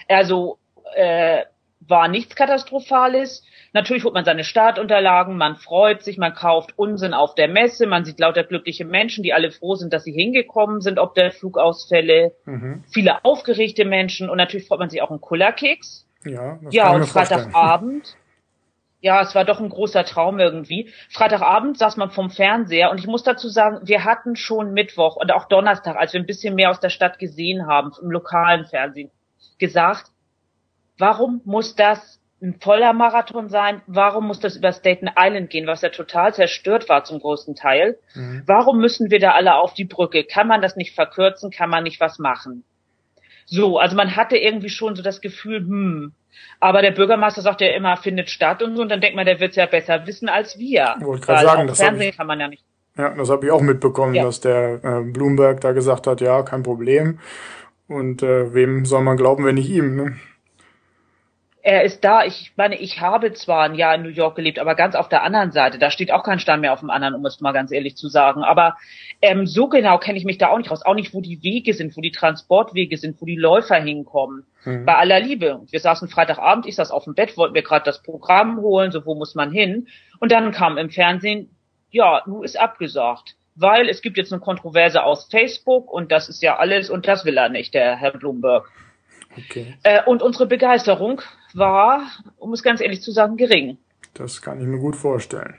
Also 0.07 0.59
äh, 0.95 1.43
war 1.81 2.07
nichts 2.07 2.37
Katastrophales. 2.37 3.43
Natürlich 3.79 4.03
holt 4.03 4.15
man 4.15 4.25
seine 4.25 4.43
Startunterlagen, 4.43 5.37
man 5.37 5.55
freut 5.55 6.03
sich, 6.03 6.19
man 6.19 6.35
kauft 6.35 6.77
Unsinn 6.77 7.15
auf 7.15 7.37
der 7.37 7.47
Messe, 7.47 7.87
man 7.87 8.05
sieht 8.05 8.19
lauter 8.19 8.43
glückliche 8.43 8.85
Menschen, 8.85 9.23
die 9.23 9.33
alle 9.33 9.53
froh 9.53 9.77
sind, 9.77 9.93
dass 9.93 10.03
sie 10.03 10.11
hingekommen 10.11 10.81
sind, 10.81 10.99
ob 10.99 11.15
der 11.15 11.31
Flugausfälle, 11.31 12.33
mhm. 12.45 12.83
viele 12.93 13.25
aufgeregte 13.25 13.85
Menschen 13.85 14.31
und 14.31 14.37
natürlich 14.37 14.67
freut 14.67 14.81
man 14.81 14.91
sich 14.91 15.01
auch 15.01 15.11
einen 15.11 15.21
Kullerkeks. 15.21 16.09
Ja, 16.25 16.59
das 16.61 16.75
ja 16.75 16.91
und 16.91 17.07
Freitagabend. 17.07 18.17
Ja, 19.01 19.23
es 19.23 19.37
war 19.37 19.45
doch 19.45 19.61
ein 19.61 19.69
großer 19.69 20.05
Traum 20.05 20.41
irgendwie. 20.41 20.91
Freitagabend 21.09 21.79
saß 21.79 21.99
man 21.99 22.11
vom 22.11 22.31
Fernseher 22.31 22.91
und 22.91 22.99
ich 22.99 23.07
muss 23.07 23.23
dazu 23.23 23.49
sagen, 23.49 23.79
wir 23.85 24.05
hatten 24.05 24.35
schon 24.35 24.73
Mittwoch 24.73 25.15
und 25.15 25.31
auch 25.31 25.45
Donnerstag, 25.45 25.95
als 25.95 26.15
wir 26.15 26.21
ein 26.21 26.27
bisschen 26.27 26.57
mehr 26.57 26.71
aus 26.71 26.81
der 26.81 26.91
Stadt 26.91 27.21
gesehen 27.21 27.69
haben, 27.69 27.93
im 28.03 28.11
lokalen 28.11 28.67
Fernsehen, 28.67 29.13
gesagt, 29.61 30.11
warum 30.99 31.43
muss 31.45 31.77
das 31.77 32.18
ein 32.41 32.59
voller 32.61 32.93
Marathon 32.93 33.49
sein? 33.49 33.83
Warum 33.87 34.27
muss 34.27 34.41
das 34.41 34.57
über 34.57 34.73
Staten 34.73 35.11
Island 35.19 35.51
gehen, 35.51 35.67
was 35.67 35.83
ja 35.83 35.89
total 35.89 36.35
zerstört 36.35 36.89
war 36.89 37.05
zum 37.05 37.21
größten 37.21 37.55
Teil? 37.55 37.99
Mhm. 38.15 38.43
Warum 38.47 38.79
müssen 38.79 39.11
wir 39.11 39.19
da 39.19 39.33
alle 39.33 39.57
auf 39.57 39.75
die 39.75 39.85
Brücke? 39.85 40.25
Kann 40.25 40.47
man 40.47 40.63
das 40.63 40.77
nicht 40.77 40.95
verkürzen? 40.95 41.51
Kann 41.51 41.71
man 41.71 41.83
nicht 41.83 42.01
was 42.01 42.19
machen? 42.19 42.65
So, 43.47 43.79
also 43.79 43.97
man 43.97 44.15
hatte 44.15 44.37
irgendwie 44.37 44.69
schon 44.69 44.95
so 44.95 45.03
das 45.03 45.21
Gefühl, 45.21 45.61
hm, 45.61 46.13
aber 46.61 46.83
der 46.83 46.91
Bürgermeister 46.91 47.41
sagt 47.41 47.61
ja 47.61 47.69
immer, 47.69 47.97
findet 47.97 48.31
statt 48.31 48.63
und 48.63 48.77
so, 48.77 48.83
und 48.83 48.91
dann 48.91 49.01
denkt 49.01 49.17
man, 49.17 49.27
der 49.27 49.41
wird's 49.41 49.57
ja 49.57 49.67
besser 49.67 50.07
wissen 50.07 50.29
als 50.29 50.59
wir. 50.59 50.97
Ich 50.99 51.07
wollte 51.07 51.27
gerade 51.27 51.47
sagen, 51.47 51.67
das 51.67 51.79
Fernsehen 51.79 52.11
ich, 52.11 52.17
kann 52.17 52.27
man 52.27 52.41
ja 52.41 52.49
nicht. 52.49 52.65
Ja, 52.97 53.15
das 53.15 53.31
habe 53.31 53.47
ich 53.47 53.53
auch 53.53 53.63
mitbekommen, 53.63 54.15
ja. 54.15 54.25
dass 54.25 54.41
der 54.41 54.81
äh, 54.83 55.03
Bloomberg 55.03 55.61
da 55.61 55.73
gesagt 55.73 56.07
hat, 56.07 56.21
ja, 56.21 56.43
kein 56.43 56.63
Problem. 56.63 57.21
Und 57.87 58.23
äh, 58.23 58.53
wem 58.53 58.85
soll 58.85 59.03
man 59.03 59.17
glauben, 59.17 59.45
wenn 59.45 59.55
nicht 59.55 59.71
ihm? 59.71 59.97
Ne? 59.97 60.17
Er 61.63 61.83
ist 61.83 62.05
da. 62.05 62.25
Ich 62.25 62.53
meine, 62.57 62.77
ich 62.77 63.01
habe 63.01 63.33
zwar 63.33 63.65
ein 63.65 63.75
Jahr 63.75 63.95
in 63.95 64.03
New 64.03 64.09
York 64.09 64.37
gelebt, 64.37 64.59
aber 64.59 64.75
ganz 64.75 64.95
auf 64.95 65.09
der 65.09 65.23
anderen 65.23 65.51
Seite. 65.51 65.79
Da 65.79 65.91
steht 65.91 66.13
auch 66.13 66.23
kein 66.23 66.39
Stein 66.39 66.61
mehr 66.61 66.73
auf 66.73 66.81
dem 66.81 66.91
anderen, 66.91 67.15
um 67.15 67.27
es 67.27 67.41
mal 67.41 67.53
ganz 67.53 67.73
ehrlich 67.73 67.97
zu 67.97 68.09
sagen. 68.09 68.43
Aber 68.43 68.77
ähm, 69.21 69.47
so 69.47 69.69
genau 69.69 69.99
kenne 69.99 70.19
ich 70.19 70.25
mich 70.25 70.39
da 70.39 70.49
auch 70.49 70.59
nicht 70.59 70.71
raus. 70.71 70.85
Auch 70.85 70.95
nicht, 70.95 71.15
wo 71.15 71.21
die 71.21 71.43
Wege 71.43 71.75
sind, 71.75 71.97
wo 71.97 72.01
die 72.01 72.13
Transportwege 72.13 72.97
sind, 72.97 73.21
wo 73.21 73.27
die 73.27 73.37
Läufer 73.37 73.77
hinkommen. 73.77 74.45
Mhm. 74.65 74.85
Bei 74.85 74.97
aller 74.97 75.21
Liebe. 75.21 75.61
Wir 75.71 75.81
saßen 75.81 76.09
Freitagabend, 76.09 76.67
ich 76.67 76.77
saß 76.77 76.91
auf 76.91 77.05
dem 77.05 77.15
Bett, 77.15 77.37
wollten 77.37 77.55
mir 77.55 77.63
gerade 77.63 77.85
das 77.85 78.03
Programm 78.03 78.61
holen, 78.61 78.93
so 78.93 79.05
wo 79.05 79.15
muss 79.15 79.35
man 79.35 79.51
hin. 79.51 79.89
Und 80.21 80.33
dann 80.33 80.53
kam 80.53 80.79
im 80.79 80.91
Fernsehen 80.91 81.51
ja, 81.91 82.23
nun 82.27 82.45
ist 82.45 82.59
abgesagt, 82.59 83.37
weil 83.55 83.89
es 83.89 84.03
gibt 84.03 84.17
jetzt 84.17 84.33
eine 84.33 84.41
Kontroverse 84.41 85.03
aus 85.03 85.29
Facebook 85.31 85.91
und 85.91 86.13
das 86.13 86.29
ist 86.29 86.43
ja 86.43 86.57
alles 86.57 86.91
und 86.91 87.07
das 87.09 87.25
will 87.25 87.37
er 87.37 87.49
nicht, 87.49 87.75
der 87.75 87.97
Herr 87.97 88.13
Bloomberg. 88.13 88.71
Okay. 89.45 89.75
Äh, 89.83 90.03
und 90.05 90.23
unsere 90.23 90.47
Begeisterung 90.47 91.23
war, 91.55 92.03
um 92.39 92.53
es 92.53 92.63
ganz 92.63 92.81
ehrlich 92.81 93.03
zu 93.03 93.13
sagen, 93.13 93.37
gering. 93.37 93.79
Das 94.15 94.43
kann 94.43 94.61
ich 94.61 94.67
mir 94.67 94.79
gut 94.79 94.97
vorstellen. 94.97 95.57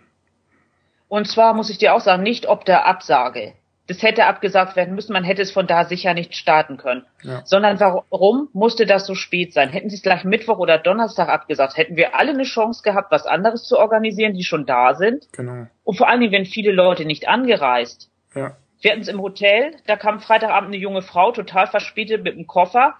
Und 1.07 1.27
zwar 1.27 1.53
muss 1.53 1.69
ich 1.69 1.77
dir 1.77 1.93
auch 1.93 2.01
sagen, 2.01 2.23
nicht 2.23 2.47
ob 2.47 2.65
der 2.65 2.85
Absage. 2.85 3.53
Das 3.87 4.03
hätte 4.03 4.27
abgesagt 4.27 4.75
werden 4.75 4.93
müssen, 4.93 5.13
man 5.13 5.23
hätte 5.23 5.41
es 5.41 5.51
von 5.51 5.65
da 5.65 5.83
sicher 5.83 6.13
nicht 6.13 6.35
starten 6.35 6.77
können. 6.77 7.07
Ja. 7.23 7.43
Sondern 7.43 7.79
warum 7.79 8.47
musste 8.53 8.85
das 8.85 9.07
so 9.07 9.15
spät 9.15 9.51
sein? 9.51 9.69
Hätten 9.69 9.89
sie 9.89 9.95
es 9.95 10.03
gleich 10.03 10.23
Mittwoch 10.23 10.59
oder 10.59 10.77
Donnerstag 10.77 11.27
abgesagt, 11.27 11.75
hätten 11.75 11.95
wir 11.95 12.15
alle 12.15 12.29
eine 12.29 12.43
Chance 12.43 12.83
gehabt, 12.83 13.11
was 13.11 13.25
anderes 13.25 13.63
zu 13.63 13.79
organisieren, 13.79 14.35
die 14.35 14.43
schon 14.43 14.67
da 14.67 14.93
sind. 14.93 15.27
Genau. 15.31 15.65
Und 15.83 15.97
vor 15.97 16.07
allen 16.07 16.19
Dingen, 16.19 16.31
wenn 16.31 16.45
viele 16.45 16.71
Leute 16.71 17.05
nicht 17.05 17.27
angereist. 17.27 18.11
Ja. 18.35 18.57
Wir 18.79 18.91
hatten 18.91 19.01
es 19.01 19.07
im 19.07 19.21
Hotel, 19.21 19.73
da 19.87 19.95
kam 19.95 20.19
Freitagabend 20.19 20.67
eine 20.67 20.77
junge 20.77 21.01
Frau, 21.01 21.31
total 21.31 21.65
verspätet 21.65 22.23
mit 22.23 22.35
einem 22.35 22.45
Koffer, 22.45 22.93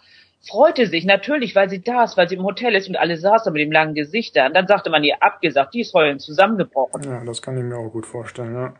freute 0.48 0.88
sich 0.88 1.06
natürlich, 1.06 1.56
weil 1.56 1.70
sie 1.70 1.82
da 1.82 2.04
ist, 2.04 2.18
weil 2.18 2.30
sie 2.30 2.36
im 2.36 2.44
Hotel 2.44 2.76
ist 2.76 2.88
und 2.88 2.96
alle 2.96 3.18
saßen 3.18 3.52
mit 3.52 3.62
dem 3.62 3.72
langen 3.72 3.94
Gesicht 3.94 4.36
da. 4.36 4.48
Und 4.48 4.56
dann 4.56 4.68
sagte 4.68 4.90
man 4.90 5.04
ihr 5.04 5.22
abgesagt, 5.22 5.74
die 5.74 5.82
ist 5.82 5.94
heulen 5.94 6.20
zusammengebrochen. 6.20 7.04
Ja, 7.04 7.24
das 7.26 7.42
kann 7.42 7.58
ich 7.58 7.64
mir 7.64 7.78
auch 7.78 7.90
gut 7.90 8.06
vorstellen, 8.06 8.54
ja. 8.54 8.74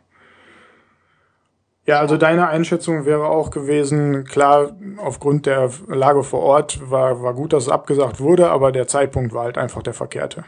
Ja, 1.86 1.98
also 1.98 2.16
deine 2.16 2.48
Einschätzung 2.48 3.04
wäre 3.06 3.26
auch 3.26 3.50
gewesen, 3.50 4.24
klar, 4.24 4.76
aufgrund 4.98 5.46
der 5.46 5.70
Lage 5.88 6.22
vor 6.22 6.40
Ort 6.40 6.78
war, 6.90 7.22
war 7.22 7.34
gut, 7.34 7.52
dass 7.52 7.64
es 7.64 7.68
abgesagt 7.68 8.20
wurde, 8.20 8.50
aber 8.50 8.70
der 8.70 8.86
Zeitpunkt 8.86 9.32
war 9.32 9.44
halt 9.44 9.58
einfach 9.58 9.82
der 9.82 9.94
verkehrte. 9.94 10.44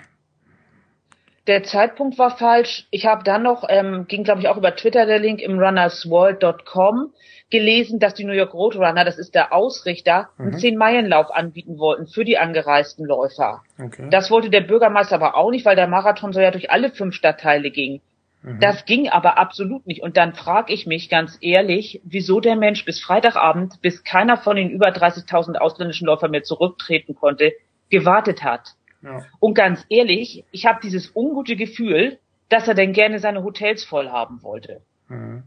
Der 1.47 1.65
Zeitpunkt 1.65 2.19
war 2.19 2.37
falsch. 2.37 2.87
Ich 2.91 3.07
habe 3.07 3.25
dann 3.25 3.43
noch, 3.43 3.65
ähm, 3.69 4.07
ging 4.07 4.23
glaube 4.23 4.41
ich 4.41 4.49
auch 4.49 4.57
über 4.57 4.77
Twitter 4.77 5.07
der 5.07 5.19
Link 5.19 5.41
im 5.41 5.59
runnersworld.com, 5.59 7.13
gelesen, 7.51 7.99
dass 7.99 8.15
die 8.15 8.25
New 8.25 8.33
York 8.33 8.55
Roadrunner, 8.55 9.05
das 9.05 9.19
ist 9.19 9.35
der 9.35 9.53
Ausrichter, 9.53 10.31
mhm. 10.39 10.47
einen 10.47 10.57
10-Meilen-Lauf 10.57 11.31
anbieten 11.31 11.79
wollten 11.79 12.07
für 12.07 12.25
die 12.25 12.39
angereisten 12.39 13.05
Läufer. 13.05 13.63
Okay. 13.79 14.09
Das 14.11 14.31
wollte 14.31 14.51
der 14.51 14.61
Bürgermeister 14.61 15.17
aber 15.17 15.37
auch 15.37 15.51
nicht, 15.51 15.65
weil 15.65 15.77
der 15.77 15.89
Marathon 15.89 16.33
so 16.33 16.41
ja 16.41 16.51
durch 16.51 16.71
alle 16.71 16.91
fünf 16.91 17.15
Stadtteile 17.15 17.71
ging. 17.71 18.01
Mhm. 18.43 18.61
Das 18.61 18.85
ging 18.85 19.09
aber 19.09 19.39
absolut 19.39 19.87
nicht. 19.87 20.03
Und 20.03 20.17
dann 20.17 20.35
frage 20.35 20.73
ich 20.73 20.87
mich 20.87 21.09
ganz 21.09 21.39
ehrlich, 21.41 22.01
wieso 22.05 22.41
der 22.41 22.57
Mensch 22.57 22.85
bis 22.85 23.01
Freitagabend, 23.01 23.83
bis 23.83 24.05
keiner 24.05 24.37
von 24.37 24.57
den 24.57 24.71
über 24.71 24.89
30.000 24.89 25.57
ausländischen 25.57 26.07
Läufern 26.07 26.31
mehr 26.31 26.43
zurücktreten 26.43 27.15
konnte, 27.15 27.53
gewartet 27.91 28.43
hat. 28.43 28.75
Ja. 29.03 29.25
Und 29.41 29.55
ganz 29.55 29.85
ehrlich, 29.89 30.45
ich 30.53 30.67
habe 30.67 30.81
dieses 30.83 31.11
ungute 31.15 31.57
Gefühl, 31.57 32.19
dass 32.49 32.69
er 32.69 32.75
denn 32.75 32.93
gerne 32.93 33.19
seine 33.19 33.43
Hotels 33.43 33.85
voll 33.85 34.11
haben 34.11 34.43
wollte. 34.43 34.81
Mhm 35.09 35.43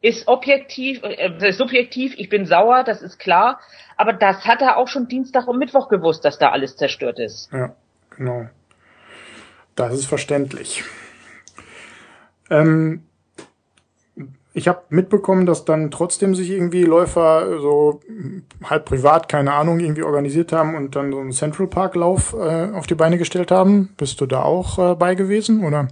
ist 0.00 0.28
objektiv, 0.28 1.02
äh, 1.02 1.52
subjektiv, 1.52 2.14
ich 2.16 2.28
bin 2.28 2.46
sauer, 2.46 2.84
das 2.84 3.02
ist 3.02 3.18
klar, 3.18 3.60
aber 3.96 4.12
das 4.12 4.46
hat 4.46 4.62
er 4.62 4.76
auch 4.76 4.88
schon 4.88 5.08
Dienstag 5.08 5.48
und 5.48 5.58
Mittwoch 5.58 5.88
gewusst, 5.88 6.24
dass 6.24 6.38
da 6.38 6.50
alles 6.50 6.76
zerstört 6.76 7.18
ist. 7.18 7.50
Ja, 7.52 7.74
genau. 8.10 8.48
Das 9.74 9.92
ist 9.92 10.06
verständlich. 10.06 10.84
Ähm, 12.50 13.07
ich 14.58 14.68
habe 14.68 14.82
mitbekommen, 14.90 15.46
dass 15.46 15.64
dann 15.64 15.90
trotzdem 15.90 16.34
sich 16.34 16.50
irgendwie 16.50 16.82
Läufer 16.82 17.60
so 17.60 18.00
halb 18.64 18.84
privat, 18.84 19.28
keine 19.28 19.52
Ahnung, 19.52 19.78
irgendwie 19.78 20.02
organisiert 20.02 20.52
haben 20.52 20.74
und 20.74 20.96
dann 20.96 21.12
so 21.12 21.20
einen 21.20 21.32
Central 21.32 21.68
Park 21.68 21.94
Lauf 21.94 22.34
äh, 22.34 22.72
auf 22.72 22.86
die 22.86 22.96
Beine 22.96 23.18
gestellt 23.18 23.50
haben. 23.52 23.94
Bist 23.96 24.20
du 24.20 24.26
da 24.26 24.42
auch 24.42 24.78
äh, 24.78 24.94
bei 24.96 25.14
gewesen, 25.14 25.64
oder? 25.64 25.88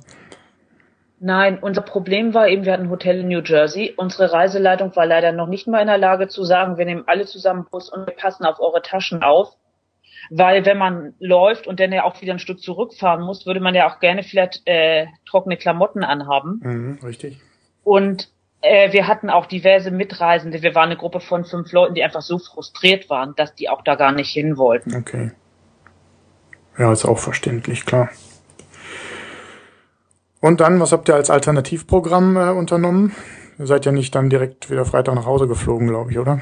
Nein, 1.18 1.58
unser 1.60 1.80
Problem 1.80 2.34
war 2.34 2.48
eben, 2.48 2.64
wir 2.64 2.72
hatten 2.72 2.84
ein 2.84 2.90
Hotel 2.90 3.20
in 3.20 3.28
New 3.28 3.40
Jersey. 3.40 3.94
Unsere 3.96 4.32
Reiseleitung 4.32 4.94
war 4.96 5.06
leider 5.06 5.32
noch 5.32 5.46
nicht 5.46 5.66
mal 5.66 5.80
in 5.80 5.86
der 5.86 5.96
Lage 5.96 6.28
zu 6.28 6.44
sagen, 6.44 6.76
wir 6.76 6.84
nehmen 6.84 7.04
alle 7.06 7.24
zusammen 7.24 7.66
Bus 7.70 7.88
und 7.88 8.06
wir 8.06 8.14
passen 8.14 8.44
auf 8.44 8.60
eure 8.60 8.82
Taschen 8.82 9.22
auf. 9.22 9.56
Weil 10.28 10.66
wenn 10.66 10.76
man 10.76 11.14
läuft 11.20 11.68
und 11.68 11.78
dann 11.78 11.92
ja 11.92 12.02
auch 12.02 12.20
wieder 12.20 12.32
ein 12.32 12.40
Stück 12.40 12.60
zurückfahren 12.60 13.24
muss, 13.24 13.46
würde 13.46 13.60
man 13.60 13.76
ja 13.76 13.88
auch 13.88 14.00
gerne 14.00 14.24
vielleicht 14.24 14.62
äh, 14.66 15.06
trockene 15.24 15.56
Klamotten 15.56 16.02
anhaben. 16.02 16.60
Mhm, 16.62 16.98
richtig. 17.04 17.38
Und 17.84 18.28
äh, 18.66 18.92
wir 18.92 19.06
hatten 19.06 19.30
auch 19.30 19.46
diverse 19.46 19.90
Mitreisende. 19.90 20.62
Wir 20.62 20.74
waren 20.74 20.86
eine 20.86 20.96
Gruppe 20.96 21.20
von 21.20 21.44
fünf 21.44 21.72
Leuten, 21.72 21.94
die 21.94 22.04
einfach 22.04 22.22
so 22.22 22.38
frustriert 22.38 23.08
waren, 23.08 23.34
dass 23.36 23.54
die 23.54 23.68
auch 23.68 23.82
da 23.82 23.94
gar 23.94 24.12
nicht 24.12 24.30
hin 24.30 24.56
wollten. 24.56 24.94
Okay. 24.96 25.30
Ja, 26.78 26.92
ist 26.92 27.04
auch 27.04 27.18
verständlich, 27.18 27.86
klar. 27.86 28.10
Und 30.40 30.60
dann, 30.60 30.80
was 30.80 30.92
habt 30.92 31.08
ihr 31.08 31.14
als 31.14 31.30
Alternativprogramm 31.30 32.36
äh, 32.36 32.50
unternommen? 32.50 33.14
Ihr 33.58 33.66
seid 33.66 33.86
ja 33.86 33.92
nicht 33.92 34.14
dann 34.14 34.28
direkt 34.28 34.70
wieder 34.70 34.84
Freitag 34.84 35.14
nach 35.14 35.26
Hause 35.26 35.48
geflogen, 35.48 35.88
glaube 35.88 36.10
ich, 36.10 36.18
oder? 36.18 36.40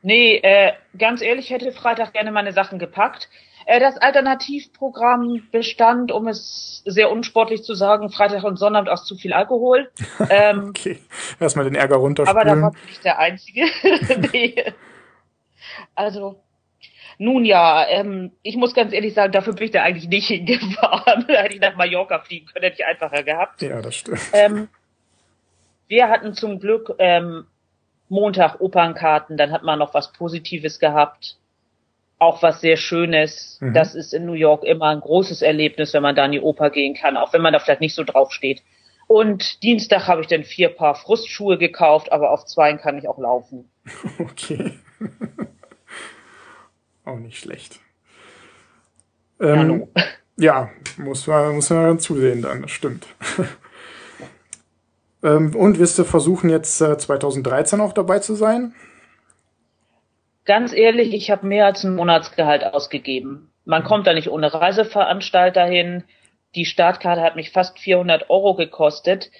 Nee, 0.00 0.36
äh, 0.42 0.72
ganz 0.98 1.20
ehrlich, 1.22 1.50
hätte 1.50 1.70
Freitag 1.70 2.12
gerne 2.12 2.32
meine 2.32 2.52
Sachen 2.52 2.78
gepackt. 2.78 3.28
Äh, 3.66 3.80
das 3.80 3.96
Alternativprogramm 3.98 5.48
bestand, 5.50 6.12
um 6.12 6.28
es 6.28 6.82
sehr 6.84 7.10
unsportlich 7.10 7.62
zu 7.62 7.74
sagen, 7.74 8.10
Freitag 8.10 8.44
und 8.44 8.56
Sonnabend 8.56 8.88
aus 8.88 9.04
zu 9.04 9.16
viel 9.16 9.32
Alkohol. 9.32 9.90
Ähm, 10.30 10.68
okay, 10.68 10.98
erstmal 11.40 11.64
den 11.64 11.74
Ärger 11.74 11.96
runterspülen. 11.96 12.40
Aber 12.40 12.48
da 12.48 12.62
war 12.62 12.72
ich 12.74 12.88
nicht 12.88 13.04
der 13.04 13.18
Einzige. 13.18 13.66
nee. 14.32 14.72
Also, 15.94 16.40
nun 17.18 17.44
ja, 17.44 17.86
ähm, 17.88 18.32
ich 18.42 18.56
muss 18.56 18.74
ganz 18.74 18.92
ehrlich 18.92 19.14
sagen, 19.14 19.32
dafür 19.32 19.52
bin 19.54 19.64
ich 19.64 19.70
da 19.72 19.82
eigentlich 19.82 20.08
nicht 20.08 20.28
hingefahren. 20.28 21.24
hätte 21.28 21.54
ich 21.54 21.60
nach 21.60 21.76
Mallorca 21.76 22.20
fliegen 22.20 22.46
können, 22.46 22.64
hätte 22.64 22.76
ich 22.80 22.86
einfacher 22.86 23.22
gehabt. 23.22 23.62
Ja, 23.62 23.82
das 23.82 23.96
stimmt. 23.96 24.20
Ähm, 24.32 24.68
wir 25.88 26.08
hatten 26.08 26.34
zum 26.34 26.58
Glück 26.58 26.94
ähm, 26.98 27.46
Montag 28.08 28.60
Opernkarten, 28.60 29.36
dann 29.36 29.52
hat 29.52 29.62
man 29.62 29.78
noch 29.78 29.94
was 29.94 30.12
Positives 30.12 30.78
gehabt. 30.78 31.36
Auch 32.22 32.40
was 32.40 32.60
sehr 32.60 32.76
Schönes. 32.76 33.58
Mhm. 33.60 33.74
Das 33.74 33.96
ist 33.96 34.14
in 34.14 34.26
New 34.26 34.34
York 34.34 34.62
immer 34.62 34.90
ein 34.90 35.00
großes 35.00 35.42
Erlebnis, 35.42 35.92
wenn 35.92 36.04
man 36.04 36.14
da 36.14 36.24
in 36.24 36.30
die 36.30 36.40
Oper 36.40 36.70
gehen 36.70 36.94
kann, 36.94 37.16
auch 37.16 37.32
wenn 37.32 37.42
man 37.42 37.52
da 37.52 37.58
vielleicht 37.58 37.80
nicht 37.80 37.96
so 37.96 38.04
drauf 38.04 38.30
steht. 38.30 38.62
Und 39.08 39.60
Dienstag 39.64 40.06
habe 40.06 40.20
ich 40.20 40.28
dann 40.28 40.44
vier 40.44 40.68
Paar 40.68 40.94
Frustschuhe 40.94 41.58
gekauft, 41.58 42.12
aber 42.12 42.30
auf 42.30 42.44
zwei 42.44 42.74
kann 42.74 42.96
ich 42.96 43.08
auch 43.08 43.18
laufen. 43.18 43.68
Okay. 44.20 44.78
Auch 47.04 47.18
nicht 47.18 47.38
schlecht. 47.38 47.80
Ähm, 49.40 49.88
ja, 50.36 50.70
muss 50.98 51.26
man, 51.26 51.56
muss 51.56 51.70
man 51.70 51.98
zusehen 51.98 52.40
dann, 52.40 52.62
das 52.62 52.70
stimmt. 52.70 53.08
ähm, 55.24 55.56
und 55.56 55.80
wirst 55.80 55.98
du 55.98 56.04
versuchen, 56.04 56.48
jetzt 56.48 56.80
äh, 56.80 56.96
2013 56.96 57.80
auch 57.80 57.92
dabei 57.92 58.20
zu 58.20 58.36
sein? 58.36 58.72
Ganz 60.44 60.72
ehrlich, 60.72 61.14
ich 61.14 61.30
habe 61.30 61.46
mehr 61.46 61.66
als 61.66 61.84
ein 61.84 61.94
Monatsgehalt 61.94 62.64
ausgegeben. 62.64 63.52
Man 63.64 63.84
kommt 63.84 64.06
da 64.06 64.12
nicht 64.12 64.28
ohne 64.28 64.52
Reiseveranstalter 64.52 65.64
hin. 65.64 66.04
Die 66.54 66.64
Startkarte 66.64 67.22
hat 67.22 67.36
mich 67.36 67.50
fast 67.50 67.78
400 67.78 68.28
Euro 68.28 68.54
gekostet. 68.54 69.30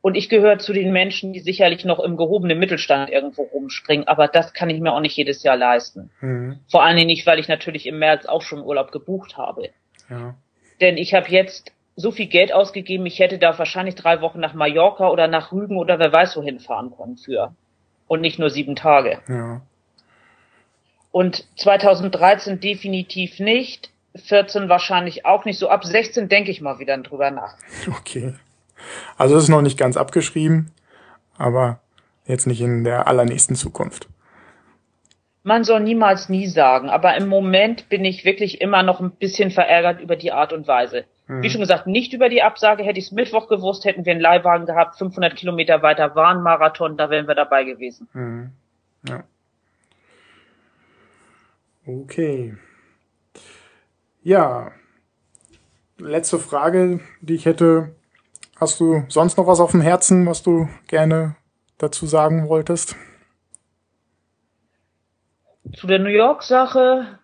Und 0.00 0.16
ich 0.16 0.28
gehöre 0.28 0.58
zu 0.58 0.72
den 0.72 0.92
Menschen, 0.92 1.32
die 1.32 1.40
sicherlich 1.40 1.84
noch 1.84 1.98
im 1.98 2.16
gehobenen 2.16 2.58
Mittelstand 2.58 3.10
irgendwo 3.10 3.42
rumspringen, 3.42 4.06
aber 4.06 4.28
das 4.28 4.54
kann 4.54 4.70
ich 4.70 4.80
mir 4.80 4.92
auch 4.92 5.00
nicht 5.00 5.16
jedes 5.16 5.42
Jahr 5.42 5.56
leisten. 5.56 6.10
Mhm. 6.20 6.60
Vor 6.70 6.84
allen 6.84 6.96
Dingen 6.96 7.08
nicht, 7.08 7.26
weil 7.26 7.40
ich 7.40 7.48
natürlich 7.48 7.86
im 7.86 7.98
März 7.98 8.26
auch 8.26 8.42
schon 8.42 8.62
Urlaub 8.62 8.92
gebucht 8.92 9.36
habe. 9.36 9.70
Ja. 10.08 10.36
Denn 10.80 10.96
ich 10.96 11.14
habe 11.14 11.28
jetzt 11.30 11.72
so 11.96 12.12
viel 12.12 12.26
Geld 12.26 12.52
ausgegeben, 12.52 13.06
ich 13.06 13.18
hätte 13.18 13.38
da 13.38 13.58
wahrscheinlich 13.58 13.96
drei 13.96 14.20
Wochen 14.20 14.38
nach 14.38 14.54
Mallorca 14.54 15.08
oder 15.08 15.26
nach 15.26 15.50
Rügen 15.50 15.76
oder 15.76 15.98
wer 15.98 16.12
weiß 16.12 16.36
wohin 16.36 16.60
fahren 16.60 16.92
können 16.96 17.16
für. 17.16 17.54
Und 18.06 18.20
nicht 18.20 18.38
nur 18.38 18.50
sieben 18.50 18.76
Tage. 18.76 19.18
Ja. 19.28 19.62
Und 21.18 21.48
2013 21.56 22.60
definitiv 22.60 23.40
nicht. 23.40 23.90
14 24.14 24.68
wahrscheinlich 24.68 25.26
auch 25.26 25.44
nicht. 25.44 25.58
So 25.58 25.68
ab 25.68 25.84
16 25.84 26.28
denke 26.28 26.52
ich 26.52 26.60
mal 26.60 26.78
wieder 26.78 26.96
drüber 26.98 27.32
nach. 27.32 27.56
Okay. 27.88 28.34
Also 29.16 29.36
es 29.36 29.42
ist 29.42 29.48
noch 29.48 29.60
nicht 29.60 29.76
ganz 29.76 29.96
abgeschrieben, 29.96 30.70
aber 31.36 31.80
jetzt 32.24 32.46
nicht 32.46 32.60
in 32.60 32.84
der 32.84 33.08
allernächsten 33.08 33.56
Zukunft. 33.56 34.06
Man 35.42 35.64
soll 35.64 35.80
niemals 35.80 36.28
nie 36.28 36.46
sagen, 36.46 36.88
aber 36.88 37.16
im 37.16 37.26
Moment 37.26 37.88
bin 37.88 38.04
ich 38.04 38.24
wirklich 38.24 38.60
immer 38.60 38.84
noch 38.84 39.00
ein 39.00 39.10
bisschen 39.10 39.50
verärgert 39.50 40.00
über 40.00 40.14
die 40.14 40.30
Art 40.30 40.52
und 40.52 40.68
Weise. 40.68 41.04
Mhm. 41.26 41.42
Wie 41.42 41.50
schon 41.50 41.60
gesagt, 41.60 41.88
nicht 41.88 42.12
über 42.12 42.28
die 42.28 42.44
Absage. 42.44 42.84
Hätte 42.84 43.00
ich 43.00 43.06
es 43.06 43.10
Mittwoch 43.12 43.48
gewusst, 43.48 43.84
hätten 43.86 44.04
wir 44.04 44.12
einen 44.12 44.20
Leihwagen 44.20 44.66
gehabt, 44.66 44.96
500 44.98 45.34
Kilometer 45.34 45.82
weiter 45.82 46.14
war 46.14 46.28
ein 46.28 46.42
Marathon, 46.42 46.96
da 46.96 47.10
wären 47.10 47.26
wir 47.26 47.34
dabei 47.34 47.64
gewesen. 47.64 48.06
Mhm. 48.12 48.50
Ja. 49.08 49.24
Okay. 51.88 52.54
Ja. 54.22 54.72
Letzte 55.96 56.38
Frage, 56.38 57.00
die 57.22 57.34
ich 57.34 57.46
hätte. 57.46 57.94
Hast 58.60 58.78
du 58.78 59.04
sonst 59.08 59.38
noch 59.38 59.46
was 59.46 59.58
auf 59.58 59.70
dem 59.70 59.80
Herzen, 59.80 60.26
was 60.26 60.42
du 60.42 60.68
gerne 60.86 61.36
dazu 61.78 62.06
sagen 62.06 62.48
wolltest? 62.50 62.94
Zu 65.74 65.86
der 65.86 65.98
New 65.98 66.10
York-Sache. 66.10 67.18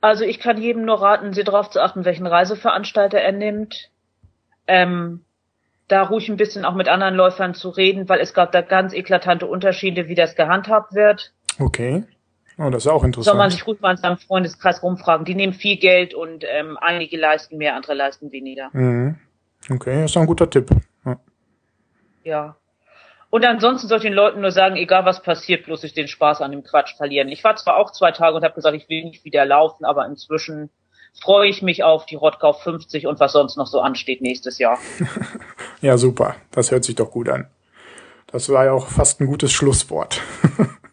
Also 0.00 0.22
ich 0.22 0.38
kann 0.38 0.62
jedem 0.62 0.84
nur 0.84 1.02
raten, 1.02 1.32
sie 1.32 1.42
darauf 1.42 1.70
zu 1.70 1.82
achten, 1.82 2.04
welchen 2.04 2.28
Reiseveranstalter 2.28 3.18
er 3.18 3.32
nimmt. 3.32 3.90
Ähm, 4.68 5.24
da 5.88 6.02
ruhig 6.02 6.28
ein 6.28 6.36
bisschen 6.36 6.64
auch 6.64 6.74
mit 6.74 6.86
anderen 6.86 7.16
Läufern 7.16 7.54
zu 7.54 7.70
reden, 7.70 8.08
weil 8.08 8.20
es 8.20 8.34
gab 8.34 8.52
da 8.52 8.60
ganz 8.60 8.92
eklatante 8.92 9.46
Unterschiede, 9.46 10.06
wie 10.06 10.14
das 10.14 10.36
gehandhabt 10.36 10.94
wird. 10.94 11.32
Okay. 11.58 12.04
Oh, 12.58 12.70
das 12.70 12.86
ist 12.86 12.90
auch 12.90 13.04
interessant. 13.04 13.32
Soll 13.32 13.36
man 13.36 13.50
sich 13.50 13.66
ruhig 13.66 13.80
mal 13.80 13.90
in 13.90 13.96
seinem 13.98 14.16
Freundeskreis 14.16 14.82
rumfragen. 14.82 15.26
Die 15.26 15.34
nehmen 15.34 15.52
viel 15.52 15.76
Geld 15.76 16.14
und 16.14 16.44
ähm, 16.48 16.78
einige 16.80 17.18
leisten 17.18 17.58
mehr, 17.58 17.76
andere 17.76 17.94
leisten 17.94 18.32
weniger. 18.32 18.70
Mhm. 18.72 19.16
Okay, 19.70 20.02
das 20.02 20.12
ist 20.12 20.16
ein 20.16 20.26
guter 20.26 20.48
Tipp. 20.48 20.70
Ja. 21.04 21.18
ja. 22.24 22.56
Und 23.28 23.44
ansonsten 23.44 23.88
soll 23.88 23.98
ich 23.98 24.04
den 24.04 24.14
Leuten 24.14 24.40
nur 24.40 24.52
sagen, 24.52 24.76
egal 24.76 25.04
was 25.04 25.22
passiert, 25.22 25.66
bloß 25.66 25.84
ich 25.84 25.92
den 25.92 26.08
Spaß 26.08 26.40
an 26.40 26.52
dem 26.52 26.62
Quatsch 26.62 26.96
verlieren. 26.96 27.28
Ich 27.28 27.44
war 27.44 27.56
zwar 27.56 27.76
auch 27.76 27.92
zwei 27.92 28.12
Tage 28.12 28.36
und 28.36 28.44
habe 28.44 28.54
gesagt, 28.54 28.76
ich 28.76 28.88
will 28.88 29.04
nicht 29.04 29.24
wieder 29.24 29.44
laufen, 29.44 29.84
aber 29.84 30.06
inzwischen 30.06 30.70
freue 31.20 31.48
ich 31.48 31.60
mich 31.60 31.82
auf 31.82 32.06
die 32.06 32.14
Rottgau 32.14 32.52
50 32.52 33.06
und 33.06 33.20
was 33.20 33.32
sonst 33.32 33.56
noch 33.56 33.66
so 33.66 33.80
ansteht 33.80 34.22
nächstes 34.22 34.58
Jahr. 34.58 34.78
ja, 35.82 35.98
super. 35.98 36.36
Das 36.52 36.70
hört 36.70 36.84
sich 36.84 36.94
doch 36.94 37.10
gut 37.10 37.28
an. 37.28 37.48
Das 38.28 38.48
war 38.48 38.64
ja 38.64 38.72
auch 38.72 38.88
fast 38.88 39.20
ein 39.20 39.26
gutes 39.26 39.52
Schlusswort. 39.52 40.20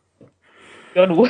ja, 0.96 1.06
du. 1.06 1.28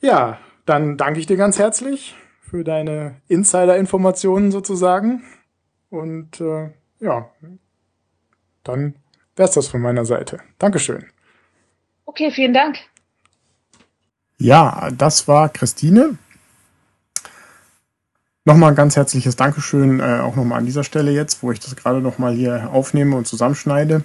ja, 0.00 0.38
dann 0.64 0.96
danke 0.96 1.20
ich 1.20 1.26
dir 1.26 1.36
ganz 1.36 1.58
herzlich 1.58 2.14
für 2.40 2.64
deine 2.64 3.20
Insider-Informationen 3.28 4.52
sozusagen. 4.52 5.24
Und 5.90 6.40
äh, 6.40 6.70
ja, 7.00 7.30
dann 8.64 8.94
wär's 9.36 9.52
das 9.52 9.68
von 9.68 9.80
meiner 9.80 10.04
Seite. 10.04 10.40
Dankeschön. 10.58 11.06
Okay, 12.04 12.30
vielen 12.30 12.54
Dank. 12.54 12.78
Ja, 14.38 14.90
das 14.96 15.28
war 15.28 15.48
Christine. 15.48 16.18
Nochmal 18.44 18.70
ein 18.70 18.76
ganz 18.76 18.94
herzliches 18.94 19.34
Dankeschön, 19.34 19.98
äh, 19.98 20.20
auch 20.20 20.36
nochmal 20.36 20.58
an 20.58 20.66
dieser 20.66 20.84
Stelle 20.84 21.10
jetzt, 21.10 21.42
wo 21.42 21.50
ich 21.50 21.58
das 21.58 21.74
gerade 21.74 22.00
nochmal 22.00 22.32
hier 22.32 22.70
aufnehme 22.70 23.16
und 23.16 23.26
zusammenschneide. 23.26 24.04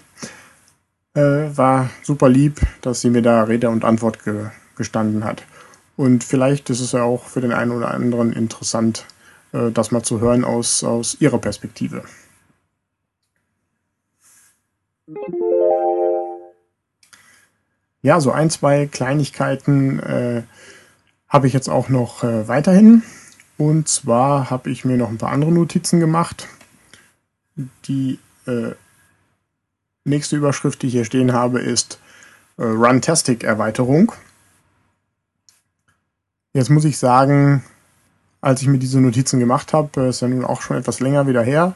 Äh, 1.14 1.58
war 1.58 1.90
super 2.04 2.30
lieb, 2.30 2.62
dass 2.82 3.02
sie 3.02 3.10
mir 3.10 3.22
da 3.22 3.44
Rede 3.44 3.70
und 3.70 3.84
Antwort 3.84 4.24
ge 4.24 4.50
gestanden 4.78 5.26
hat. 5.26 5.44
Und 5.98 6.24
vielleicht 6.24 6.70
ist 6.70 6.80
es 6.80 6.94
ja 6.94 7.04
auch 7.04 7.26
für 7.26 7.42
den 7.42 7.52
einen 7.52 7.72
oder 7.72 7.92
anderen 7.92 8.34
interessant, 8.34 9.06
äh, 9.52 9.70
das 9.72 9.92
mal 9.92 10.02
zu 10.02 10.22
hören 10.22 10.44
aus, 10.46 10.84
aus 10.84 11.18
ihrer 11.20 11.38
Perspektive. 11.38 12.04
Ja, 18.02 18.20
so 18.20 18.32
ein, 18.32 18.50
zwei 18.50 18.88
Kleinigkeiten 18.88 20.00
äh, 20.00 20.44
habe 21.28 21.48
ich 21.48 21.54
jetzt 21.54 21.70
auch 21.70 21.90
noch 21.90 22.24
äh, 22.24 22.48
weiterhin. 22.48 23.04
Und 23.58 23.88
zwar 23.88 24.50
habe 24.50 24.72
ich 24.72 24.86
mir 24.86 24.98
noch 24.98 25.10
ein 25.10 25.20
paar 25.20 25.32
andere 25.32 25.52
Notizen 25.52 26.00
gemacht. 26.00 26.48
Die 27.86 28.18
äh, 28.48 28.72
nächste 30.04 30.36
Überschrift, 30.36 30.82
die 30.82 30.88
ich 30.88 30.94
hier 30.94 31.06
stehen 31.06 31.34
habe, 31.34 31.60
ist 31.60 32.00
äh, 32.58 32.64
Runtastic 32.64 33.44
Erweiterung. 33.44 34.12
Jetzt 36.54 36.70
muss 36.70 36.86
ich 36.86 36.98
sagen, 36.98 37.64
als 38.42 38.62
ich 38.62 38.68
mir 38.68 38.80
diese 38.80 39.00
Notizen 39.00 39.40
gemacht 39.40 39.74
habe, 39.74 40.02
äh, 40.02 40.10
ist 40.10 40.22
ja 40.22 40.28
nun 40.28 40.46
auch 40.46 40.62
schon 40.62 40.78
etwas 40.78 41.00
länger 41.00 41.28
wieder 41.28 41.44
her. 41.44 41.76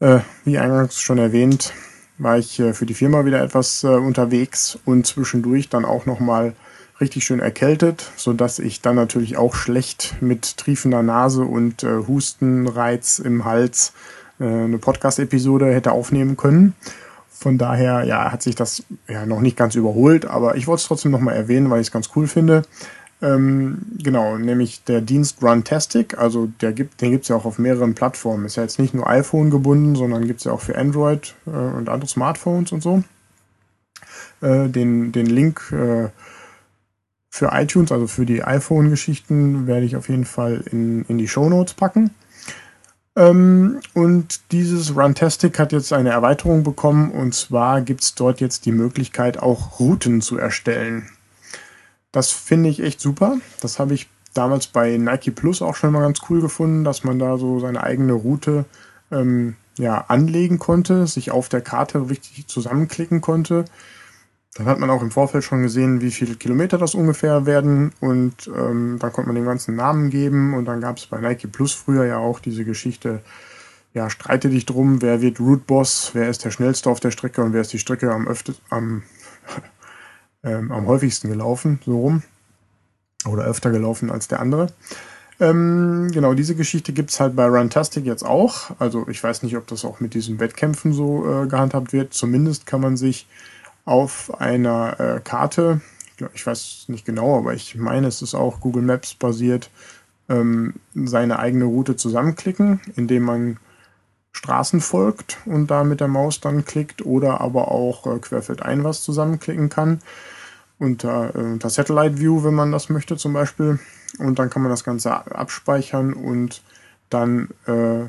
Äh, 0.00 0.20
wie 0.44 0.58
eingangs 0.58 1.00
schon 1.00 1.18
erwähnt, 1.18 1.72
war 2.18 2.38
ich 2.38 2.58
äh, 2.60 2.74
für 2.74 2.86
die 2.86 2.94
Firma 2.94 3.24
wieder 3.24 3.42
etwas 3.42 3.84
äh, 3.84 3.88
unterwegs 3.88 4.78
und 4.84 5.06
zwischendurch 5.06 5.68
dann 5.68 5.84
auch 5.84 6.06
nochmal 6.06 6.54
richtig 7.00 7.24
schön 7.24 7.40
erkältet, 7.40 8.10
so 8.16 8.32
dass 8.32 8.58
ich 8.58 8.80
dann 8.80 8.96
natürlich 8.96 9.36
auch 9.36 9.54
schlecht 9.54 10.16
mit 10.20 10.56
triefender 10.56 11.02
Nase 11.02 11.42
und 11.42 11.82
äh, 11.82 12.06
Hustenreiz 12.06 13.18
im 13.18 13.44
Hals 13.44 13.92
eine 14.38 14.78
Podcast-Episode 14.78 15.72
hätte 15.72 15.92
aufnehmen 15.92 16.36
können. 16.36 16.74
Von 17.30 17.58
daher, 17.58 18.04
ja, 18.04 18.32
hat 18.32 18.42
sich 18.42 18.54
das 18.54 18.84
ja 19.08 19.26
noch 19.26 19.40
nicht 19.40 19.56
ganz 19.56 19.74
überholt, 19.74 20.24
aber 20.24 20.56
ich 20.56 20.66
wollte 20.66 20.80
es 20.80 20.86
trotzdem 20.86 21.12
nochmal 21.12 21.36
erwähnen, 21.36 21.68
weil 21.70 21.80
ich 21.80 21.88
es 21.88 21.92
ganz 21.92 22.10
cool 22.16 22.26
finde. 22.26 22.62
Ähm, 23.22 23.78
genau, 23.98 24.36
nämlich 24.36 24.84
der 24.84 25.00
Dienst 25.00 25.42
Runtastic, 25.42 26.18
also 26.18 26.48
der 26.60 26.72
gibt, 26.72 27.00
den 27.00 27.10
gibt 27.10 27.24
es 27.24 27.28
ja 27.28 27.36
auch 27.36 27.44
auf 27.44 27.58
mehreren 27.58 27.94
Plattformen. 27.94 28.44
Ist 28.44 28.56
ja 28.56 28.62
jetzt 28.62 28.78
nicht 28.78 28.94
nur 28.94 29.08
iPhone 29.08 29.50
gebunden, 29.50 29.94
sondern 29.94 30.26
gibt 30.26 30.40
es 30.40 30.44
ja 30.44 30.52
auch 30.52 30.60
für 30.60 30.76
Android 30.76 31.34
äh, 31.46 31.50
und 31.50 31.88
andere 31.88 32.08
Smartphones 32.08 32.72
und 32.72 32.82
so. 32.82 33.02
Äh, 34.40 34.68
den, 34.68 35.12
den 35.12 35.26
Link 35.26 35.72
äh, 35.72 36.10
für 37.30 37.50
iTunes, 37.52 37.92
also 37.92 38.06
für 38.06 38.26
die 38.26 38.44
iPhone-Geschichten, 38.44 39.66
werde 39.66 39.86
ich 39.86 39.96
auf 39.96 40.08
jeden 40.08 40.24
Fall 40.24 40.62
in, 40.70 41.04
in 41.06 41.18
die 41.18 41.28
Show 41.28 41.48
Notes 41.48 41.74
packen. 41.74 42.10
Ähm, 43.16 43.80
und 43.94 44.40
dieses 44.52 44.96
Runtastic 44.96 45.58
hat 45.58 45.72
jetzt 45.72 45.92
eine 45.92 46.10
Erweiterung 46.10 46.64
bekommen 46.64 47.10
und 47.12 47.34
zwar 47.34 47.80
gibt 47.80 48.02
es 48.02 48.14
dort 48.14 48.40
jetzt 48.40 48.66
die 48.66 48.72
Möglichkeit, 48.72 49.38
auch 49.38 49.78
Routen 49.78 50.20
zu 50.20 50.36
erstellen. 50.36 51.08
Das 52.10 52.30
finde 52.30 52.70
ich 52.70 52.80
echt 52.80 53.00
super. 53.00 53.38
Das 53.60 53.78
habe 53.78 53.94
ich 53.94 54.08
damals 54.34 54.66
bei 54.66 54.96
Nike 54.96 55.30
Plus 55.30 55.62
auch 55.62 55.76
schon 55.76 55.92
mal 55.92 56.00
ganz 56.00 56.20
cool 56.28 56.40
gefunden, 56.40 56.84
dass 56.84 57.04
man 57.04 57.18
da 57.18 57.38
so 57.38 57.60
seine 57.60 57.82
eigene 57.82 58.12
Route 58.14 58.64
ähm, 59.10 59.56
ja, 59.78 60.04
anlegen 60.08 60.58
konnte, 60.58 61.06
sich 61.06 61.30
auf 61.30 61.48
der 61.48 61.60
Karte 61.60 62.08
richtig 62.08 62.46
zusammenklicken 62.46 63.20
konnte 63.20 63.64
dann 64.54 64.66
hat 64.66 64.78
man 64.78 64.90
auch 64.90 65.02
im 65.02 65.10
Vorfeld 65.10 65.42
schon 65.42 65.62
gesehen, 65.62 66.00
wie 66.00 66.12
viele 66.12 66.36
Kilometer 66.36 66.78
das 66.78 66.94
ungefähr 66.94 67.44
werden 67.44 67.92
und 68.00 68.48
ähm, 68.56 68.98
dann 69.00 69.12
konnte 69.12 69.28
man 69.28 69.34
den 69.34 69.44
ganzen 69.44 69.74
Namen 69.74 70.10
geben 70.10 70.54
und 70.54 70.66
dann 70.66 70.80
gab 70.80 70.96
es 70.96 71.06
bei 71.06 71.20
Nike 71.20 71.48
Plus 71.48 71.72
früher 71.72 72.04
ja 72.04 72.18
auch 72.18 72.38
diese 72.38 72.64
Geschichte, 72.64 73.20
ja, 73.94 74.10
streite 74.10 74.50
dich 74.50 74.64
drum, 74.64 75.02
wer 75.02 75.20
wird 75.20 75.40
Root 75.40 75.66
Boss, 75.66 76.10
wer 76.14 76.28
ist 76.28 76.44
der 76.44 76.50
schnellste 76.50 76.88
auf 76.88 77.00
der 77.00 77.10
Strecke 77.10 77.42
und 77.42 77.52
wer 77.52 77.62
ist 77.62 77.72
die 77.72 77.78
Strecke 77.78 78.12
am 78.12 78.28
öfter, 78.28 78.54
am, 78.70 79.02
ähm, 80.44 80.70
am 80.70 80.86
häufigsten 80.86 81.28
gelaufen, 81.28 81.80
so 81.84 81.98
rum. 81.98 82.22
Oder 83.26 83.44
öfter 83.44 83.70
gelaufen 83.70 84.10
als 84.10 84.28
der 84.28 84.40
andere. 84.40 84.66
Ähm, 85.40 86.10
genau, 86.12 86.34
diese 86.34 86.54
Geschichte 86.54 86.92
gibt's 86.92 87.18
halt 87.18 87.34
bei 87.34 87.46
Runtastic 87.46 88.04
jetzt 88.04 88.22
auch. 88.22 88.70
Also 88.78 89.08
ich 89.08 89.22
weiß 89.22 89.42
nicht, 89.42 89.56
ob 89.56 89.66
das 89.66 89.84
auch 89.84 90.00
mit 90.00 90.14
diesen 90.14 90.38
Wettkämpfen 90.40 90.92
so 90.92 91.24
äh, 91.26 91.46
gehandhabt 91.46 91.92
wird. 91.92 92.12
Zumindest 92.12 92.66
kann 92.66 92.80
man 92.80 92.96
sich 92.96 93.26
auf 93.84 94.40
einer 94.40 94.98
äh, 95.00 95.20
Karte, 95.20 95.80
ich 96.32 96.46
weiß 96.46 96.86
nicht 96.88 97.04
genau, 97.04 97.38
aber 97.38 97.54
ich 97.54 97.74
meine, 97.74 98.06
es 98.06 98.22
ist 98.22 98.34
auch 98.34 98.60
Google 98.60 98.82
Maps 98.82 99.14
basiert, 99.14 99.70
ähm, 100.28 100.74
seine 100.94 101.38
eigene 101.38 101.66
Route 101.66 101.96
zusammenklicken, 101.96 102.80
indem 102.96 103.24
man 103.24 103.58
Straßen 104.32 104.80
folgt 104.80 105.38
und 105.44 105.70
da 105.70 105.84
mit 105.84 106.00
der 106.00 106.08
Maus 106.08 106.40
dann 106.40 106.64
klickt 106.64 107.04
oder 107.04 107.40
aber 107.40 107.68
auch 107.70 108.06
äh, 108.06 108.18
querfeldein 108.18 108.84
was 108.84 109.02
zusammenklicken 109.02 109.68
kann 109.68 110.00
unter, 110.78 111.34
äh, 111.34 111.38
unter 111.38 111.70
Satellite 111.70 112.18
View, 112.18 112.44
wenn 112.44 112.54
man 112.54 112.72
das 112.72 112.88
möchte 112.88 113.16
zum 113.16 113.32
Beispiel. 113.32 113.78
Und 114.18 114.38
dann 114.38 114.50
kann 114.50 114.62
man 114.62 114.70
das 114.70 114.84
Ganze 114.84 115.12
abspeichern 115.12 116.12
und 116.12 116.62
dann 117.10 117.48
äh, 117.66 118.04